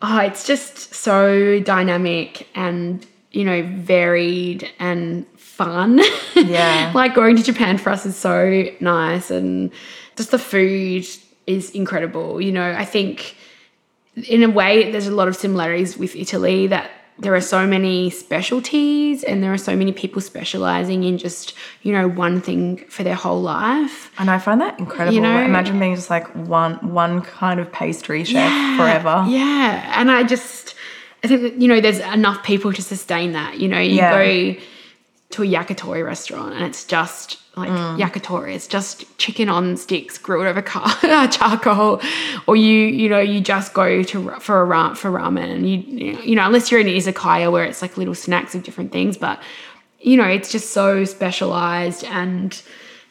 [0.00, 6.00] oh, it's just so dynamic and you know varied and fun.
[6.34, 6.90] Yeah.
[6.94, 9.70] like going to Japan for us is so nice, and
[10.16, 11.06] just the food
[11.46, 12.40] is incredible.
[12.40, 13.36] You know, I think
[14.16, 18.10] in a way, there's a lot of similarities with Italy that there are so many
[18.10, 23.02] specialties and there are so many people specializing in just, you know, one thing for
[23.04, 24.10] their whole life.
[24.18, 25.14] And I find that incredible.
[25.14, 29.24] You know- Imagine being just like one one kind of pastry chef forever.
[29.28, 29.92] Yeah.
[30.00, 30.74] And I just,
[31.22, 33.58] I think that, you know, there's enough people to sustain that.
[33.58, 34.12] You know, you Yeah.
[34.54, 34.60] go
[35.30, 37.98] to a yakitori restaurant and it's just like Mm.
[37.98, 38.54] yakitori.
[38.54, 40.88] It's just chicken on sticks grilled over car-
[41.28, 42.00] charcoal,
[42.46, 45.60] or you you know you just go to for a ra- for ramen.
[45.68, 49.16] You you know unless you're in izakaya where it's like little snacks of different things,
[49.18, 49.38] but
[50.00, 52.60] you know it's just so specialized and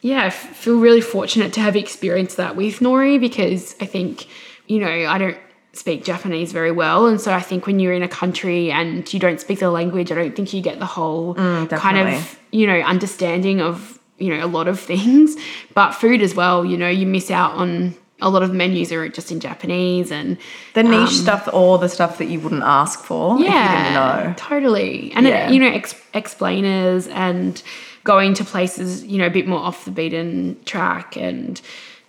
[0.00, 4.26] yeah, I f- feel really fortunate to have experienced that with Nori because I think
[4.66, 5.36] you know I don't
[5.74, 9.20] speak Japanese very well, and so I think when you're in a country and you
[9.20, 11.34] don't speak the language, I don't think you get the whole
[11.78, 15.36] kind of you know understanding of you know a lot of things.
[15.74, 19.08] But food as well you know you miss out on a lot of menus are
[19.08, 20.36] just in japanese and
[20.74, 23.92] The niche um, stuff or the stuff that you wouldn't ask for if you didn't
[23.94, 25.10] yeah totally.
[25.16, 25.48] And Yeah.
[25.48, 27.60] it, you know ex- explainers and
[28.04, 31.60] going to places you know a bit more off the beaten track and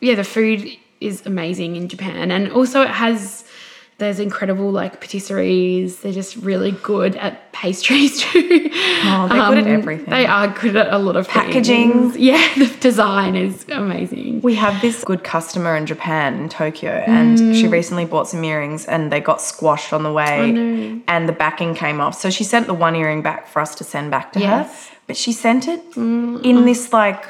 [0.02, 0.60] yeah the food
[1.02, 2.32] is amazing in japan.
[2.32, 3.44] And also it has
[4.04, 8.70] there's incredible like patisseries they're just really good at pastries too
[9.06, 10.10] Oh, they're good at Um, everything.
[10.10, 11.92] they are good at a lot of Packaging.
[11.92, 12.18] things.
[12.18, 17.38] yeah the design is amazing We have this good customer in Japan, in Tokyo, and
[17.38, 17.56] Mm.
[17.60, 21.02] she recently bought some earrings and they got squashed on the way Oh, no.
[21.08, 22.14] and the backing came off.
[22.24, 24.68] So she sent the one earring back for us to send back to Yes.
[24.68, 24.90] Mm.
[24.90, 24.96] her.
[25.08, 27.24] But she sent it in this like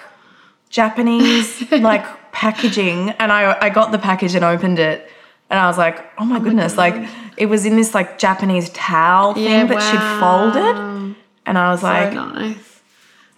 [0.69, 1.49] Japanese
[1.91, 5.09] like packaging and I I got the package and opened it
[5.53, 6.95] and I was like, oh my goodness, like
[7.37, 11.15] it was in this like Japanese towel thing Yeah, that she'd folded.
[11.45, 12.69] And I was so like, nice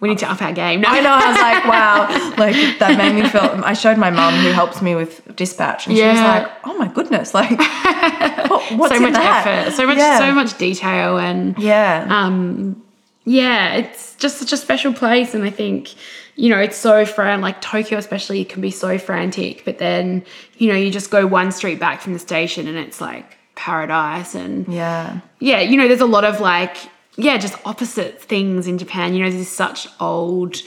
[0.01, 1.09] we need to up our game no I know.
[1.09, 2.35] I was like, wow.
[2.37, 3.41] Like that made me feel.
[3.65, 6.87] I showed my mum who helps me with dispatch, and she was like, oh my
[6.87, 7.49] goodness, like
[8.49, 9.45] what, what's so much that?
[9.47, 10.19] effort so much Yeah.
[10.19, 12.05] so much detail and Yeah.
[12.09, 12.81] um
[13.25, 15.95] yeah it's just such a special place and i think
[16.35, 20.23] you know it's so fran like tokyo especially can be so frantic but then
[20.57, 24.35] you know you just go one street back from the station and it's like paradise
[24.35, 25.21] and yeah.
[25.39, 26.75] yeah, you know, there's a lot of like,
[27.15, 29.13] yeah, just opposite things in Japan.
[29.13, 30.57] You know, there's such old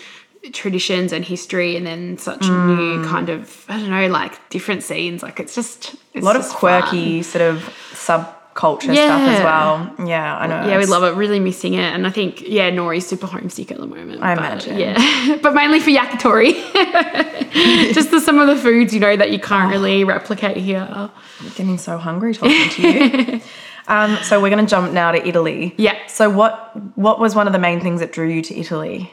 [0.55, 2.77] traditions and history, and then such Mm.
[2.77, 5.23] new kind of, I don't know, like different scenes.
[5.23, 7.62] Like it's just A it's lot of quirky sort of
[8.59, 9.94] subculture stuff as well.
[10.07, 10.68] Yeah, I know.
[10.68, 11.16] Yeah, we love it.
[11.16, 14.23] Really missing it, and I think yeah, Nori's super homesick at the moment.
[14.23, 14.79] I but, imagine.
[14.79, 16.53] Yeah, but mainly for yakitori.
[17.92, 19.47] just the, some of the foods you know that you Oh.
[19.47, 21.11] can't really replicate here.
[21.57, 23.40] getting so hungry talking to you.
[23.88, 25.75] um, so we're going to jump now to Italy.
[25.79, 26.07] Yeah.
[26.07, 29.12] So what what was one of the main things that drew you to Italy?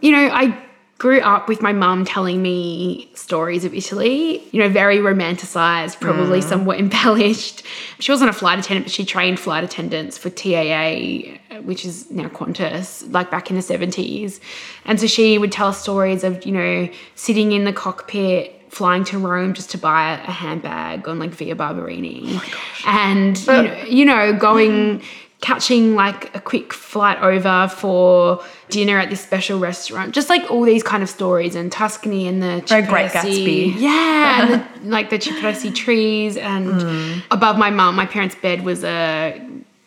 [0.00, 0.58] you know, I
[1.00, 6.42] grew up with my mum telling me stories of Italy, you know, very romanticized, probably
[6.42, 7.62] somewhat embellished.
[8.00, 12.28] She wasn't a flight attendant, but she trained flight attendants for TAA, which is now
[12.28, 14.40] Qantas, like back in the 70s.
[14.84, 18.56] And so she would tell us stories of, you know, sitting in the cockpit.
[18.70, 22.40] Flying to Rome just to buy a handbag on like Via Barberini,
[22.86, 25.02] and you know, you know, going
[25.40, 30.14] catching like a quick flight over for dinner at this special restaurant.
[30.14, 33.74] Just like all these kind of stories and Tuscany and the Very Great Gatsby.
[33.78, 37.18] Yeah, and the, like the Cipressi trees and Hmm.
[37.30, 39.40] above my mum, my parents' bed was a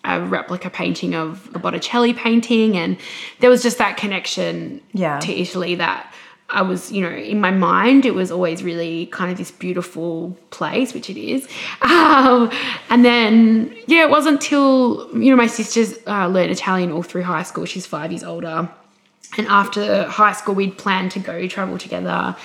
[0.05, 2.97] a replica painting of a Botticelli painting and
[3.39, 5.19] there was just that connection Yeah.
[5.19, 6.13] to Italy that
[6.53, 10.37] I was, you know, in my mind, it was always really kind of this beautiful
[10.51, 11.47] place, which it is.
[12.13, 12.51] Um,
[12.89, 17.23] and then, yeah, it wasn't till, you know, my sisters uh, learned Italian all through
[17.23, 17.65] high school.
[17.65, 18.69] She's five years older.
[19.37, 22.35] And after high school, we'd planned to go travel together.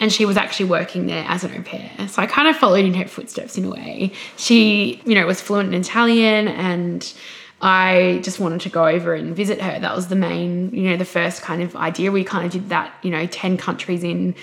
[0.00, 2.08] And she was actually working there as an au pair.
[2.08, 4.12] So I kind of followed in her footsteps in a way.
[4.36, 7.12] She, you know, was fluent in Italian and
[7.60, 9.80] I just wanted to go over and visit her.
[9.80, 12.12] That was the main, you know, the first kind of idea.
[12.12, 14.36] We kind of did that, you know, 10 countries in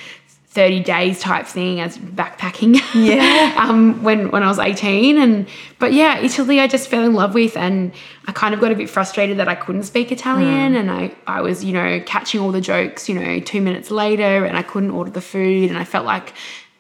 [0.50, 2.80] 30 days type thing as backpacking.
[2.94, 3.56] Yeah.
[3.58, 5.18] um, when, when I was 18.
[5.18, 5.48] And,
[5.80, 7.56] but yeah, Italy I just fell in love with.
[7.56, 7.94] And
[8.28, 10.72] I kind of got a bit frustrated that I couldn't speak Italian.
[10.72, 10.78] Hmm.
[10.78, 14.46] And I, I was, you know, catching all the jokes, you know, two minutes later
[14.46, 15.70] and I couldn't order the food.
[15.70, 16.34] And I felt like,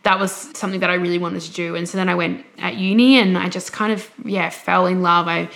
[0.04, 1.76] that was something that I really wanted to do.
[1.76, 5.02] And so then I went at uni and I just kind of, yeah, fell in
[5.02, 5.28] love.
[5.28, 5.50] I,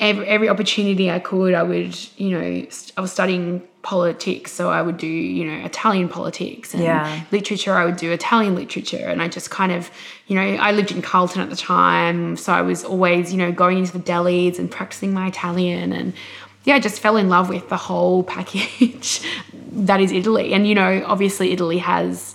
[0.00, 4.68] every, every opportunity I could, I would, you know, st- I was studying politics, so
[4.70, 7.20] I would do, you know, Italian politics and Yeah.
[7.30, 7.72] literature.
[7.74, 9.90] I would do Italian literature, and I just kind of,
[10.26, 13.52] you know, I lived in Carlton at the time, so I was always, you know,
[13.52, 16.12] going into the delis and practicing my Italian, and
[16.64, 19.20] yeah, I just fell in love with the whole package
[19.72, 22.34] that is Italy, and you know, obviously Italy has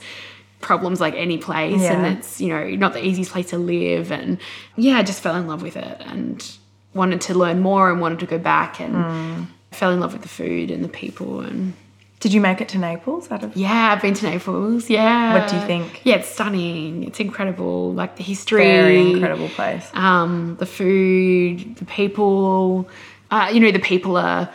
[0.61, 1.93] problems like any place Yeah.
[2.05, 4.37] and it's you know not the easiest place to live and
[4.77, 6.37] yeah i just fell in love with it and
[6.93, 9.43] wanted to learn more and wanted to go back and Hmm.
[9.71, 11.73] fell in love with the food and the people and
[12.19, 15.47] Did you make it to Naples out of yeah i've been to naples yeah What
[15.49, 16.01] do you think?
[16.03, 19.89] yeah it's stunning it's incredible like the history very incredible place?
[19.93, 22.87] um, the food, the people.
[23.31, 24.49] Uh, you know, the people are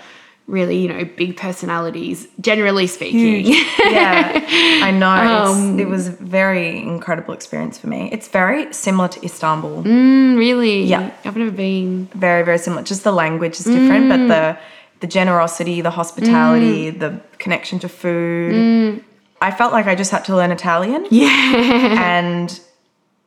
[0.47, 3.47] really, you know, big personalities, generally speaking.
[3.85, 4.45] yeah,
[4.83, 5.09] I know.
[5.09, 8.09] Um, it was a very incredible experience for me.
[8.13, 9.83] It's very similar to Istanbul.
[9.83, 10.85] Mm, really?
[10.85, 11.11] Yeah.
[11.25, 12.07] I've never been.
[12.15, 12.83] Very, very similar.
[12.83, 14.59] Just the language is different, but the
[15.01, 19.05] the generosity, the hospitality, the connection to food.
[19.43, 21.07] I felt like I just had to learn Italian.
[21.11, 22.19] Yeah.
[22.19, 22.61] and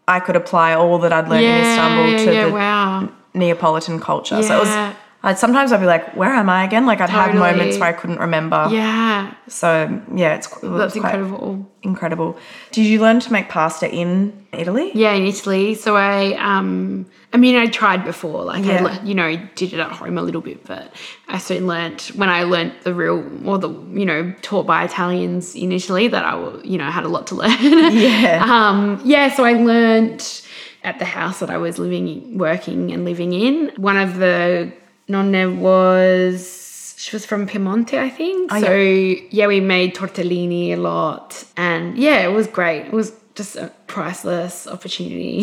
[0.07, 3.09] I could apply all that I'd learned in Istanbul to yeah, the wow.
[3.35, 4.41] Neapolitan culture.
[4.41, 4.95] So it was.
[5.21, 7.93] I'd, sometimes I'd be like, "Where am I again?" Like I'd have moments where I
[7.93, 8.67] couldn't remember.
[8.71, 9.33] Yeah.
[9.47, 11.69] So yeah, it's it That's incredible.
[11.83, 12.37] incredible.
[12.71, 14.91] Did you learn to make pasta in Italy?
[14.93, 15.75] Yeah, in Italy.
[15.75, 18.85] So I, um, I mean, I tried before, like Yeah.
[18.85, 20.93] I, you know, did it at home a little bit, but
[21.27, 25.53] I soon learnt when I learnt the real, or the, you know, taught by Italians
[25.55, 27.57] in Italy that I, you know, had a lot to learn.
[27.61, 28.43] Yeah.
[28.47, 29.29] um, yeah.
[29.35, 30.47] So I learnt
[30.83, 33.71] at the house that I was living, working and living in.
[33.75, 34.71] One of the
[35.09, 38.51] nonne was she was from Piemonte, I think.
[38.51, 42.87] Oh, so yeah, we made tortellini a lot, and yeah, it was great.
[42.87, 45.33] It was just a priceless opportunity.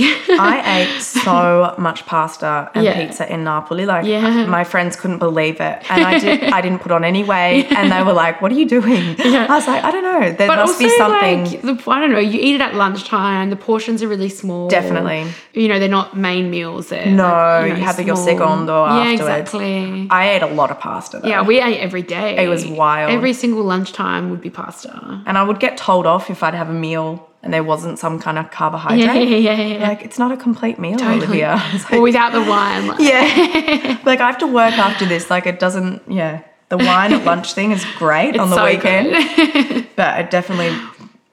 [0.52, 2.94] I ate so much pasta and Yeah.
[3.00, 3.84] pizza in Napoli.
[3.86, 4.46] Like Yeah.
[4.58, 5.76] my friends couldn't believe it.
[5.90, 8.58] And I did I didn't put on any weight and they were like, What are
[8.62, 9.04] you doing?
[9.52, 10.20] I was like, I don't know.
[10.38, 12.24] There but must also, be something like, the, I don't know.
[12.32, 13.46] You eat it at lunchtime.
[13.50, 14.68] The portions are really small.
[14.68, 15.20] Definitely.
[15.60, 16.82] You know, they're not main meals.
[16.90, 18.26] They're No, like, you know, have your small.
[18.28, 19.20] secondo Yeah, afterwards.
[19.40, 20.06] exactly.
[20.10, 21.28] I ate a lot of pasta though.
[21.32, 22.28] yeah, we ate every day.
[22.44, 23.10] It was wild.
[23.18, 24.92] Every single lunchtime would be pasta.
[25.28, 27.08] and I would get told off if I'd have a meal
[27.46, 29.00] and there wasn't some kind of carbohydrate.
[29.00, 29.88] Yeah, yeah, yeah, yeah.
[29.88, 31.24] Like it's not a complete meal, Totally.
[31.26, 31.62] Olivia.
[31.72, 32.86] It's like- Or without the wine.
[32.88, 33.98] Like, yeah.
[34.04, 35.30] like I have to work after this.
[35.30, 36.42] Like it doesn't yeah.
[36.68, 39.86] The wine at lunch thing is great on the so weekend.
[39.96, 40.76] but it definitely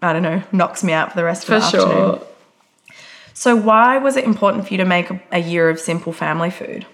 [0.02, 2.20] I don't know, knocks me out for the rest For of the afternoon.
[2.20, 2.28] sure.
[3.34, 6.86] So why was it important for you to make a year of simple family food?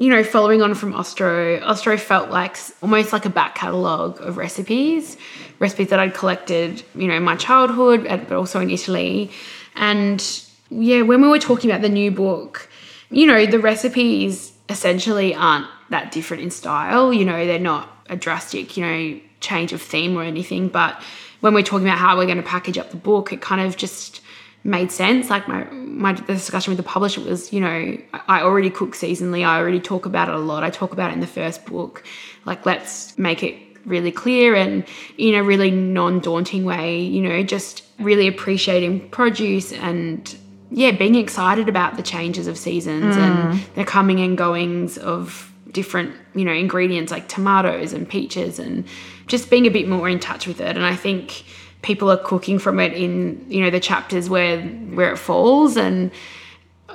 [0.00, 4.38] You know, following on from Ostro, Ostro felt like almost like a back catalogue of
[4.38, 5.18] recipes,
[5.58, 9.30] recipes that I'd collected, you know, in my childhood, but also in Italy.
[9.76, 10.26] And
[10.70, 12.70] yeah, when we were talking about the new book,
[13.10, 17.12] you know, the recipes essentially aren't that different in style.
[17.12, 20.68] You know, they're not a drastic, you know, change of theme or anything.
[20.68, 21.02] But
[21.40, 23.76] when we're talking about how we're going to package up the book, it kind of
[23.76, 24.22] just
[24.64, 25.30] made sense.
[25.30, 29.46] Like my my discussion with the publisher was, you know, I already cook seasonally.
[29.46, 30.62] I already talk about it a lot.
[30.62, 32.04] I talk about it in the first book.
[32.44, 34.84] Like let's make it really clear and
[35.18, 40.36] in a really non-daunting way, you know, just really appreciating produce and
[40.70, 43.74] yeah, being excited about the changes of seasons and mm.
[43.74, 48.86] the coming and goings of different, you know, ingredients like tomatoes and peaches and
[49.26, 50.76] just being a bit more in touch with it.
[50.76, 51.44] And I think
[51.82, 56.10] people are cooking from it in, you know, the chapters where where it falls and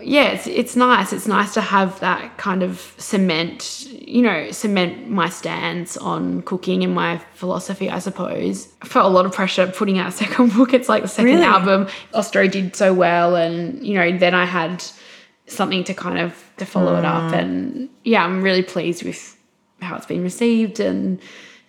[0.01, 1.13] yeah, it's it's nice.
[1.13, 6.83] It's nice to have that kind of cement, you know, cement my stance on cooking
[6.83, 8.67] and my philosophy, I suppose.
[8.81, 10.73] I felt a lot of pressure putting out a second book.
[10.73, 11.45] It's like the second Really?
[11.45, 11.87] album.
[12.13, 14.83] Ostro did so well and, you know, then I had
[15.47, 17.37] something to kind of to follow it up mm.
[17.37, 19.37] and yeah, I'm really pleased with
[19.81, 21.19] how it's been received and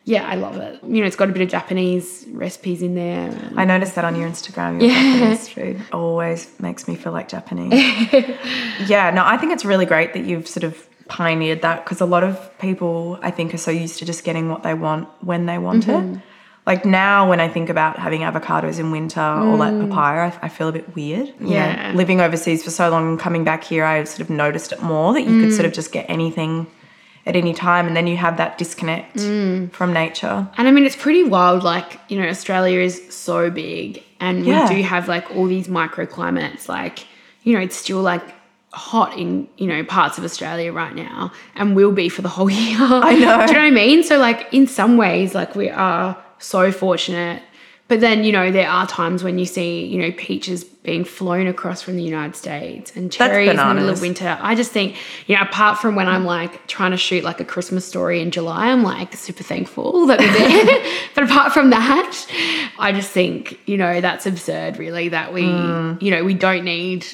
[0.08, 0.80] yeah, I love it.
[0.84, 3.36] You know, it's got a bit of Japanese recipes in there.
[3.56, 4.80] I noticed that on your Instagram.
[4.80, 5.12] Your Yeah.
[5.18, 7.72] Japanese food always makes me feel like Japanese.
[8.88, 12.06] yeah, no, I think it's really great that you've sort of pioneered that because a
[12.06, 15.46] lot of people, I think, are so used to just getting what they want when
[15.46, 16.14] they want Mm-hmm.
[16.16, 16.20] it.
[16.66, 20.48] Like now, when I think about having avocados in winter or like papaya, I, I
[20.48, 21.28] feel a bit weird.
[21.38, 21.50] Mm.
[21.50, 21.92] Yeah.
[21.94, 25.12] living overseas for so long and coming back here, I sort of noticed it more
[25.12, 25.52] that you could Mm.
[25.52, 26.66] sort of just get anything
[27.26, 29.72] at any time, and then you have that disconnect Mm.
[29.72, 30.46] from nature.
[30.56, 31.64] And I mean, it's pretty wild.
[31.64, 34.68] Like, you know, Australia is so big and Yeah.
[34.68, 36.68] we do have like all these microclimates.
[36.68, 37.00] Like,
[37.42, 38.22] you know, it's still like
[38.72, 42.50] hot in, you know, parts of Australia right now and will be for the whole
[42.64, 42.78] year.
[42.80, 43.18] I know.
[43.18, 44.02] do you know what I mean?
[44.04, 47.42] So, like, in some ways, like, we are so fortunate.
[47.88, 51.46] But then, you know, there are times when you see, you know, peaches being flown
[51.46, 54.36] across from the United States and cherries in the middle of winter.
[54.40, 54.96] I just think,
[55.28, 58.32] you know, apart from when I'm like trying to shoot like a Christmas story in
[58.32, 60.92] July, I'm like super thankful that we're there.
[61.14, 66.02] but apart from that, I just think, you know, that's absurd, really, that we, Mm.
[66.02, 67.06] you know, we don't need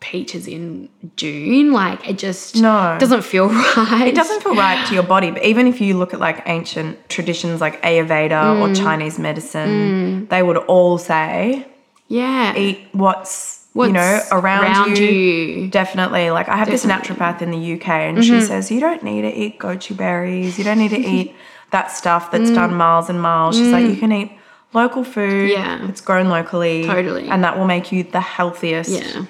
[0.00, 1.72] peaches in June.
[1.72, 2.96] Like, it just No.
[2.98, 4.08] doesn't feel right.
[4.08, 7.08] It doesn't feel right to your body, but even if you look at like ancient
[7.10, 8.60] traditions like Ayurveda Mm.
[8.70, 11.66] or Chinese medicine, they would all say
[12.08, 12.54] Yeah.
[12.56, 15.04] eat what's, What's you know around, around you.
[15.06, 15.68] you.
[15.68, 16.30] Definitely.
[16.30, 17.14] Like I have this Definitely.
[17.16, 17.22] Mm-hmm.
[17.22, 20.58] naturopath in the UK, and she says you don't need to eat goji berries.
[20.58, 21.34] You don't need to eat
[21.70, 23.56] that stuff that's done miles and miles.
[23.56, 24.32] She's like you can eat
[24.72, 25.50] local food.
[25.50, 25.52] Mm.
[25.52, 25.88] Yeah.
[25.88, 26.84] it's grown locally.
[26.84, 27.28] Totally.
[27.28, 29.26] and that will make you the healthiest Yeah.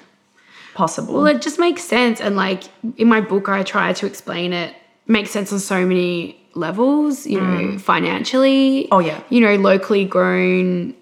[0.81, 1.13] Possible.
[1.15, 2.17] Well, it just makes sense.
[2.25, 2.61] And like
[3.01, 4.69] in my book, I try to explain it.
[5.17, 6.13] Makes sense on so many
[6.65, 8.87] levels, you know, financially.
[8.91, 9.19] Oh, yeah.
[9.29, 10.95] You know, locally grown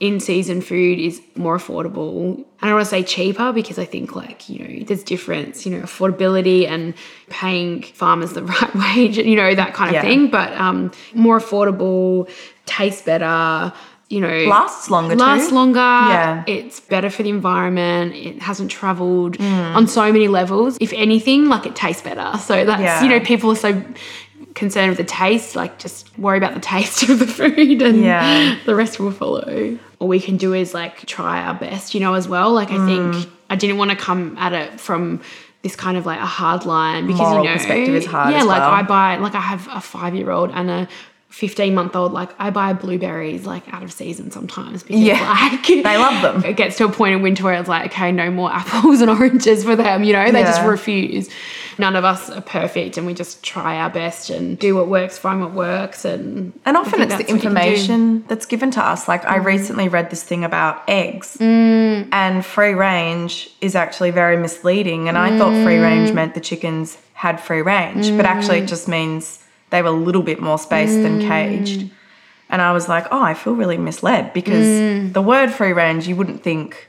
[0.00, 2.42] in season food is more affordable.
[2.62, 5.70] I don't want to say cheaper because I think like, you know, there's difference, you
[5.72, 6.94] know, affordability and
[7.28, 10.08] paying farmers the right wage, you know, that kind of Yeah.
[10.08, 10.30] thing.
[10.30, 12.30] But um more affordable,
[12.66, 13.72] tastes better,
[14.10, 15.20] you know, Lasts longer too.
[15.20, 15.78] lasts longer.
[15.78, 16.44] Yeah.
[16.48, 18.12] It's better for the environment.
[18.14, 19.76] It hasn't traveled Mm.
[19.76, 20.76] on so many levels.
[20.80, 22.36] If anything, like it tastes better.
[22.38, 23.02] So that's, Yeah.
[23.04, 23.82] you know, people are so
[24.54, 28.56] concerned with the taste, like just worry about the taste of the food and Yeah.
[28.66, 29.78] the rest will follow.
[30.00, 32.52] All we can do is like try our best, you know, as well.
[32.52, 32.86] Like I Mm.
[33.14, 35.20] think I didn't want to come at it from
[35.62, 38.42] this kind of like a hard line because Moral you know perspective is hard Yeah,
[38.44, 38.70] like well.
[38.70, 40.88] I buy like I have a five year old and a
[41.30, 45.20] 15 month old like I buy blueberries like out of season sometimes because Yeah.
[45.52, 46.44] like They love them.
[46.44, 49.08] It gets to a point in winter where it's like okay no more apples and
[49.10, 51.28] oranges for them you know they just refuse.
[51.78, 55.16] None of us are perfect and we just try our best and do what works,
[55.18, 57.60] find what works and And often it's the that's what you can do.
[57.60, 57.64] Mm.
[57.64, 59.08] information that's given to us.
[59.08, 65.08] Like I recently read this thing about eggs, and free range is actually very misleading.
[65.08, 65.82] And I thought free Mm.
[65.82, 69.38] range meant the chickens had free range, but actually it just means
[69.70, 71.02] they were a little bit more spaced Mm.
[71.02, 71.90] than caged.
[72.48, 75.12] And I was like, oh, I feel really misled because Mm.
[75.12, 76.88] the word free range, you wouldn't think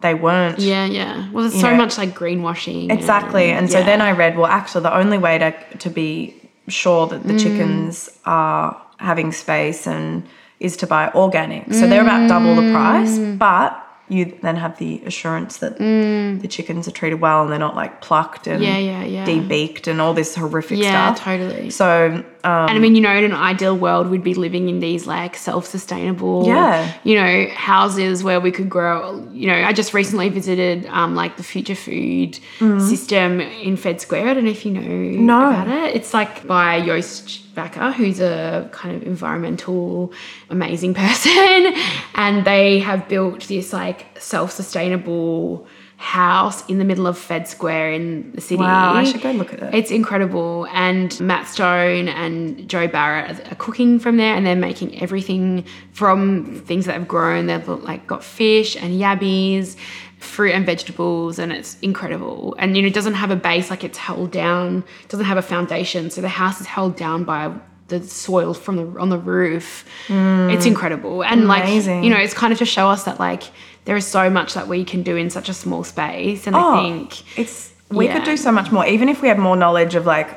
[0.00, 0.58] they weren't.
[0.58, 1.28] Yeah, yeah.
[1.32, 2.90] Well, there's so know, much like greenwashing.
[2.90, 3.50] Exactly.
[3.50, 3.84] And so yeah.
[3.86, 6.34] then I read, well, actually, the only way to, to be
[6.68, 10.22] sure that the chickens are having space and
[10.60, 11.72] is to buy organic.
[11.74, 16.86] So they're about double the price, but you then have the assurance that the chickens
[16.86, 19.24] are treated well and they're not like plucked and Yeah, yeah, yeah.
[19.26, 21.24] debeaked and all this horrific Yeah, stuff.
[21.24, 21.70] totally.
[21.70, 24.80] So um, and I mean, you know, in an ideal world, we'd be living in
[24.80, 26.92] these like self-sustainable, Yeah.
[27.02, 29.26] you know, houses where we could grow.
[29.32, 34.28] You know, I just recently visited um, like the Future Food system in Fed Square.
[34.28, 34.80] I don't know if you know.
[34.80, 35.48] No.
[35.48, 35.96] about it.
[35.96, 40.12] It's like by Joost Bakker, who's a kind of environmental
[40.50, 41.74] amazing person,
[42.14, 48.32] and they have built this like self-sustainable house in the middle of Fed Square in
[48.32, 48.60] the city.
[48.60, 49.74] wow, I should go look at it.
[49.74, 50.66] It's incredible.
[50.72, 56.62] And Matt Stone and Jo Barrett are cooking from there and they're making everything from
[56.66, 57.46] things that have grown.
[57.46, 59.76] They've like got fish and yabbies,
[60.18, 62.56] fruit and vegetables, and it's incredible.
[62.58, 65.38] And you know, it doesn't have a base, like it's held down, it doesn't have
[65.38, 66.10] a foundation.
[66.10, 67.54] So the house is held down by
[67.88, 69.84] the soil from the on the roof.
[70.08, 70.54] Mm.
[70.54, 71.22] It's incredible.
[71.22, 73.44] And like you know, it's kind of to show us that like
[73.84, 76.46] there is so much that we can do in such a small space.
[76.46, 78.14] And Oh, I think it's we yeah.
[78.14, 80.30] could do so much more even if we had more knowledge of like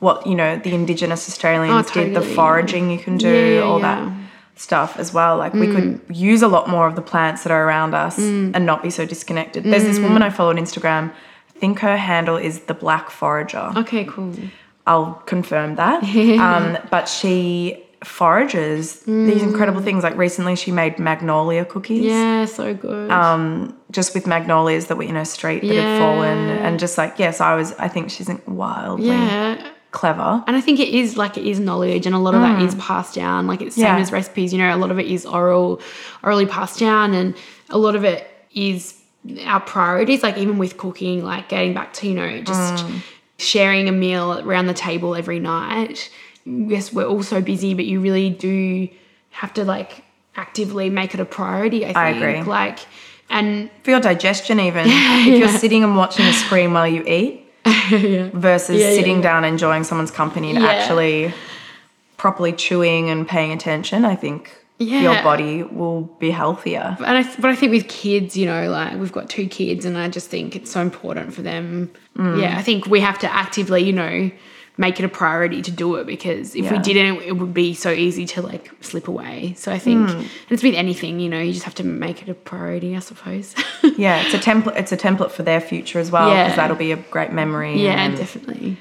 [0.00, 3.60] what you know the indigenous australians did the Oh, foraging you can do Yeah, yeah,
[3.62, 3.78] all.
[3.78, 3.82] Mm.
[3.82, 4.12] that
[4.56, 7.64] stuff as well like we could use a lot more of the plants that are
[7.66, 9.86] around us and not be so disconnected there's Mm.
[9.86, 11.10] this woman i follow on instagram
[11.54, 14.32] i think her handle is the black forager okay, cool.
[14.86, 16.02] I'll confirm that.
[16.38, 20.04] um, but she forages these incredible things.
[20.04, 22.02] Like recently, she made magnolia cookies.
[22.02, 22.08] Mm.
[22.08, 23.10] Yeah, so good.
[23.10, 27.18] Um, just with magnolias that were in her street that had fallen, and just like
[27.18, 27.72] yes, I was.
[27.74, 29.70] I think she's wildly yeah.
[29.90, 30.44] clever.
[30.46, 32.74] And I think it is like it is knowledge, and a lot of that is
[32.76, 33.46] passed down.
[33.46, 33.98] Like it's same Yeah.
[33.98, 34.74] as recipes, you know.
[34.74, 35.80] A lot of it is oral,
[36.22, 37.34] orally passed down, and
[37.70, 39.00] a lot of it is
[39.46, 40.22] our priorities.
[40.22, 42.84] Like even with cooking, like getting back to you know just
[43.38, 46.10] sharing a meal around the table every night.
[46.44, 48.88] Yes, we're all so busy, but you really do
[49.30, 50.04] have to like
[50.36, 51.84] actively make it a priority.
[51.84, 51.96] I think.
[51.96, 52.42] I agree.
[52.42, 52.80] Like,
[53.30, 57.46] and For your digestion, even if you're sitting and watching a screen while you eat
[58.34, 59.22] versus Yeah, yeah, sitting yeah.
[59.22, 60.68] down enjoying someone's company and Yeah.
[60.68, 61.32] actually
[62.16, 66.96] properly chewing and paying attention, I think your body will be healthier.
[66.98, 69.96] and I, but I think with kids, you know, like we've got two kids, and
[69.96, 71.90] I just think it's so important for them.
[72.16, 72.40] Mm.
[72.42, 74.30] Yeah, I think we have to actively, you know,
[74.76, 77.90] make it a priority to do it because if we didn't, it would be so
[77.90, 79.54] easy to like slip away.
[79.56, 80.14] So I think Mm.
[80.18, 83.00] and it's with anything, you know, you just have to make it a priority, I
[83.00, 83.54] suppose.
[83.96, 84.76] Yeah, it's a template.
[84.76, 86.56] It's a template for their future as well because Yeah.
[86.56, 87.80] that'll be a great memory.
[87.80, 88.76] yeah, and- definitely.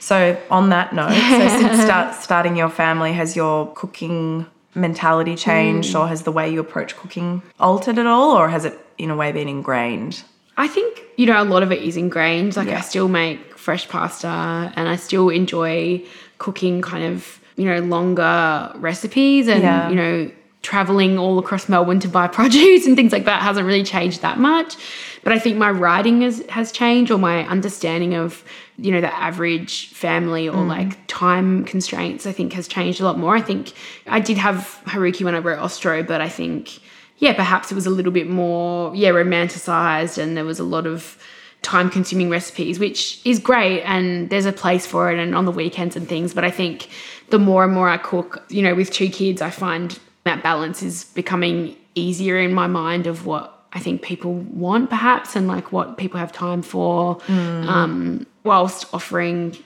[0.00, 5.94] So on that note, so since start, starting your family, has your cooking mentality changed,
[5.94, 6.00] Mm.
[6.00, 9.16] or has the way you approach cooking altered at all, or has it in a
[9.16, 10.22] way been ingrained?
[10.56, 12.56] I think, you know, a lot of it is ingrained.
[12.56, 12.78] Like Yeah.
[12.78, 16.00] I still make fresh pasta and I still enjoy
[16.38, 19.88] cooking kind of, you know, longer recipes and, Yeah.
[19.90, 20.30] you know,
[20.62, 24.38] traveling all across Melbourne to buy produce and things like that hasn't really changed that
[24.38, 24.76] much.
[25.24, 28.44] But I think my writing has, has changed or my understanding of,
[28.78, 30.68] you know, the average family or mm.
[30.68, 33.34] like time constraints, I think has changed a lot more.
[33.34, 33.72] I think
[34.06, 36.78] I did have Haruki when I wrote Ostro, but I think
[37.18, 40.86] yeah, perhaps it was a little bit more, yeah, romanticized and there was a lot
[40.86, 41.18] of
[41.66, 45.50] time consuming recipes, which is great and there's a place for it and on the
[45.50, 46.32] weekends and things.
[46.32, 46.88] But I think
[47.30, 50.80] the more and more I cook, you know, with two kids, I find that balance
[50.82, 55.72] is becoming easier in my mind of what I think people want perhaps and like
[55.72, 59.56] what people have time for, um, whilst offering,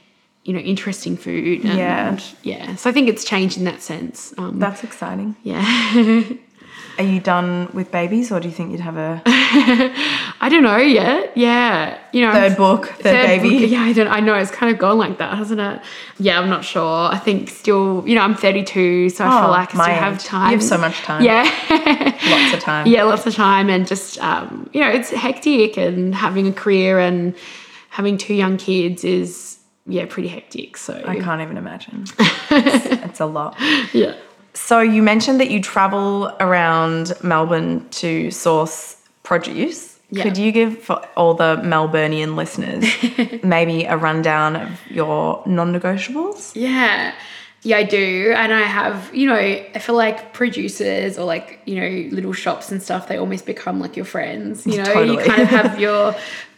[0.44, 1.64] you know, interesting food.
[1.64, 2.18] And, Yeah.
[2.42, 2.76] Yeah.
[2.76, 4.32] So I think it's changed in that sense.
[4.38, 5.36] Um, That's exciting.
[5.42, 5.62] yeah.
[7.00, 10.76] Are you done with babies, or do you think you'd have a I don't know
[10.76, 11.32] yet.
[11.34, 13.60] Yeah, you know, third book, third, baby?
[13.60, 14.08] book- Yeah, I don't.
[14.08, 15.80] I know it's kind of gone like that, hasn't it?
[16.18, 17.08] Yeah, I'm not sure.
[17.10, 20.22] I think still, you know, I'm 32, so I Oh, feel like I still have
[20.22, 20.50] time.
[20.52, 21.24] You have so much time.
[21.24, 21.42] Yeah,
[22.30, 22.86] Lots of time.
[22.86, 26.98] yeah, lots of time, and just um, you know, it's hectic, and having a career
[26.98, 27.34] and
[27.88, 30.76] having two young kids is yeah pretty hectic.
[30.76, 32.04] So I can't even imagine.
[32.18, 33.56] it's, it's a lot.
[33.94, 34.14] yeah.
[34.54, 39.98] So you mentioned that you travel around Melbourne to source produce.
[40.10, 40.24] Yeah.
[40.24, 42.84] Could you give for all the Melburnian listeners
[43.44, 46.52] maybe a rundown of your non-negotiables?
[46.56, 47.14] Yeah.
[47.62, 48.32] Yeah, I do.
[48.34, 52.72] And I have, you know, I feel like producers or like, you know, little shops
[52.72, 54.66] and stuff, they almost become like your friends.
[54.66, 55.22] You know, Totally.
[55.22, 56.16] you kind of have your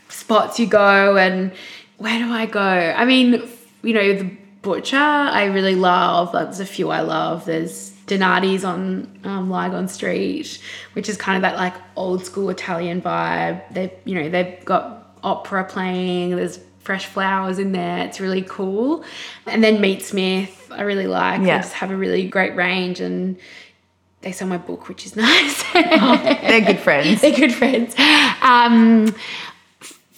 [0.09, 1.53] spots you go and
[1.99, 2.61] where do I go?
[2.61, 3.43] I mean,
[3.82, 6.33] you know, the butcher I really love.
[6.33, 7.45] There's a few I love.
[7.45, 10.61] There's Donati's on um, Lygon Street,
[10.95, 13.63] which is kind of that like old school Italian vibe.
[13.73, 16.37] They, you know, they've got opera playing.
[16.37, 17.99] There's fresh flowers in there.
[18.07, 19.05] It's really cool.
[19.47, 21.41] And then Meatsmith, I really like.
[21.43, 21.59] They Yeah.
[21.61, 23.37] just have a really great range and
[24.23, 25.63] they sell my book, which is nice.
[25.73, 27.21] They're good friends.
[27.23, 27.95] They're good friends.
[28.43, 29.15] Um,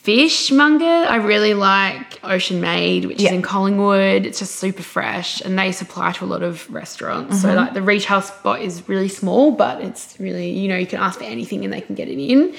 [0.04, 3.30] fishmonger, I really like Ocean Made, which Yeah.
[3.30, 4.26] is in Collingwood.
[4.26, 7.36] It's just super fresh, and they supply to a lot of restaurants.
[7.38, 7.48] Mm-hmm.
[7.48, 11.00] So like the retail spot is really small, but it's really you know you can
[11.00, 12.54] ask for anything and they can get it in.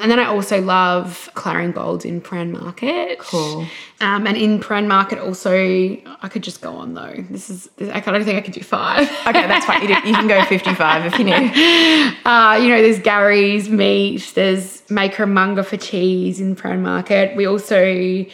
[0.00, 3.20] And then I also love Claringbolds in Prahran Market.
[3.20, 3.66] Cool.
[4.00, 7.14] Um, and in Prahran Market also, I could just go on though.
[7.30, 9.10] This is I don't think I could do five.
[9.26, 9.82] Okay, that's fine.
[9.82, 12.14] You, do, you can go 55 if you need.
[12.28, 17.34] Uh, you know, there's Gary's meat, there's Maker Monger for cheese in Prahran Market.
[17.36, 18.26] We also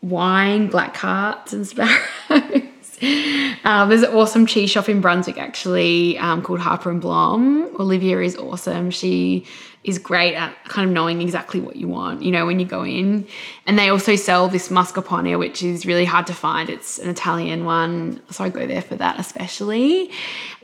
[0.00, 2.62] wine, Blackhearts, and sparrows.
[3.64, 7.74] Um, there's an awesome cheese shop in Brunswick actually um, called Harper and Blohm.
[7.80, 8.90] Olivia is awesome.
[8.90, 9.46] She
[9.84, 12.84] is great at kind of knowing exactly what you want, you know, when you go
[12.84, 13.26] in.
[13.66, 16.68] And they also sell this mascarpone, which is really hard to find.
[16.68, 18.20] It's an Italian one.
[18.30, 20.10] So I go there for that especially.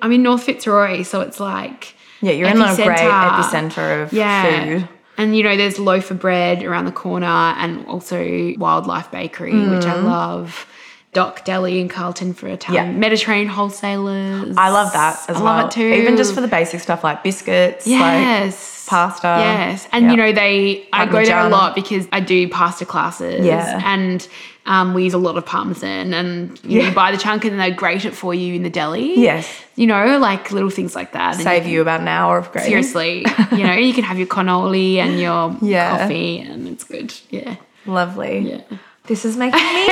[0.02, 3.70] I'm in North Fitzroy, so it's like Yeah, you're in a great Epicenter.
[3.70, 4.64] epicenter of yeah.
[4.80, 4.88] food.
[5.16, 10.00] And you know, there's Loafer Bread around the corner and also Wildlife Bakery, which I
[10.00, 10.66] love.
[11.12, 12.74] Doc Deli in Carlton for a time.
[12.76, 12.90] Yeah.
[12.92, 14.56] Mediterranean wholesalers.
[14.56, 15.56] I love that as I well.
[15.56, 15.86] love it too.
[15.86, 18.84] Even just for the basic stuff like biscuits, yes.
[18.84, 19.26] like pasta.
[19.40, 19.88] Yes.
[19.92, 20.10] And Yeah.
[20.12, 23.44] you know, they I go there a lot because I do pasta classes.
[23.44, 23.80] Yeah.
[23.84, 24.26] And
[24.66, 26.88] um, we use a lot of parmesan and you, know, Yeah.
[26.90, 29.18] you buy the chunk and then they grate it for you in the deli.
[29.18, 29.50] Yes.
[29.74, 31.34] You know, like little things like that.
[31.34, 32.68] And Save you about an hour of grating.
[32.70, 35.98] Seriously, you know, you can have your cannoli and your Yeah.
[35.98, 37.12] coffee, and it's good.
[37.30, 37.56] Yeah,
[37.86, 38.38] Lovely.
[38.50, 38.60] yeah.
[39.06, 39.88] This is making me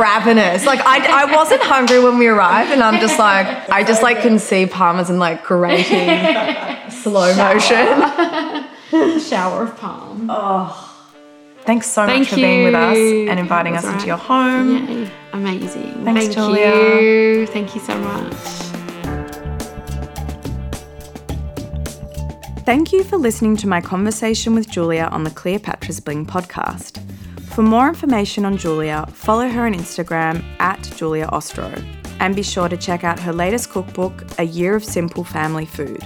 [0.00, 0.66] ravenous.
[0.66, 4.20] Like I, I wasn't hungry when we arrived, and I'm just like I just like
[4.20, 7.86] can see parmesan like grating slow motion.
[9.20, 10.26] Shower of parm.
[10.28, 10.88] Oh.
[11.64, 14.88] Thanks so Thank much for being with us and inviting us That's into your home.
[14.88, 15.10] Yay.
[15.32, 16.04] Amazing.
[16.04, 17.00] Thanks, Thank Julia.
[17.00, 17.46] you.
[17.46, 18.34] Thank you so much.
[22.64, 27.01] Thank you for listening to my conversation with Julia on the Cleopatra's Bling podcast.
[27.54, 31.70] For more information on Julia, follow her on Instagram at Julia Ostro,
[32.18, 36.00] and be sure to check out her latest cookbook, A Year of Simple Family Food.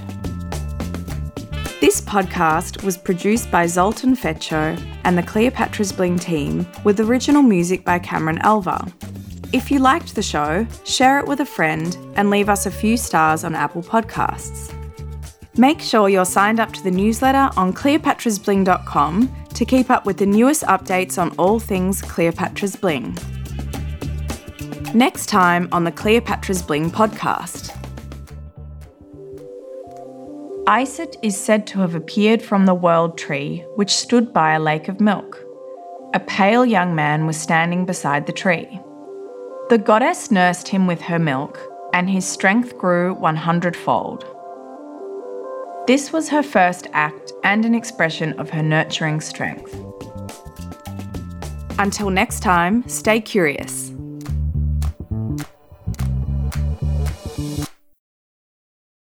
[1.79, 7.85] This podcast was produced by Zoltan Fecho and the Cleopatra's Bling team, with original music
[7.85, 8.85] by Cameron Alva.
[9.53, 12.97] If you liked the show, share it with a friend and leave us a few
[12.97, 14.73] stars on Apple Podcasts.
[15.57, 20.25] Make sure you're signed up to the newsletter on cleopatrasbling.com to keep up with the
[20.25, 23.17] newest updates on all things Cleopatra's Bling.
[24.93, 27.75] Next time on the Cleopatra's Bling podcast.
[30.67, 34.89] Iset is said to have appeared from the world tree, which stood by a lake
[34.89, 35.43] of milk.
[36.13, 38.79] A pale young man was standing beside the tree.
[39.69, 41.59] The goddess nursed him with her milk,
[41.93, 44.36] and his strength grew 100 fold.
[45.87, 49.73] This was her first act and an expression of her nurturing strength.
[51.79, 53.93] Until next time, stay curious.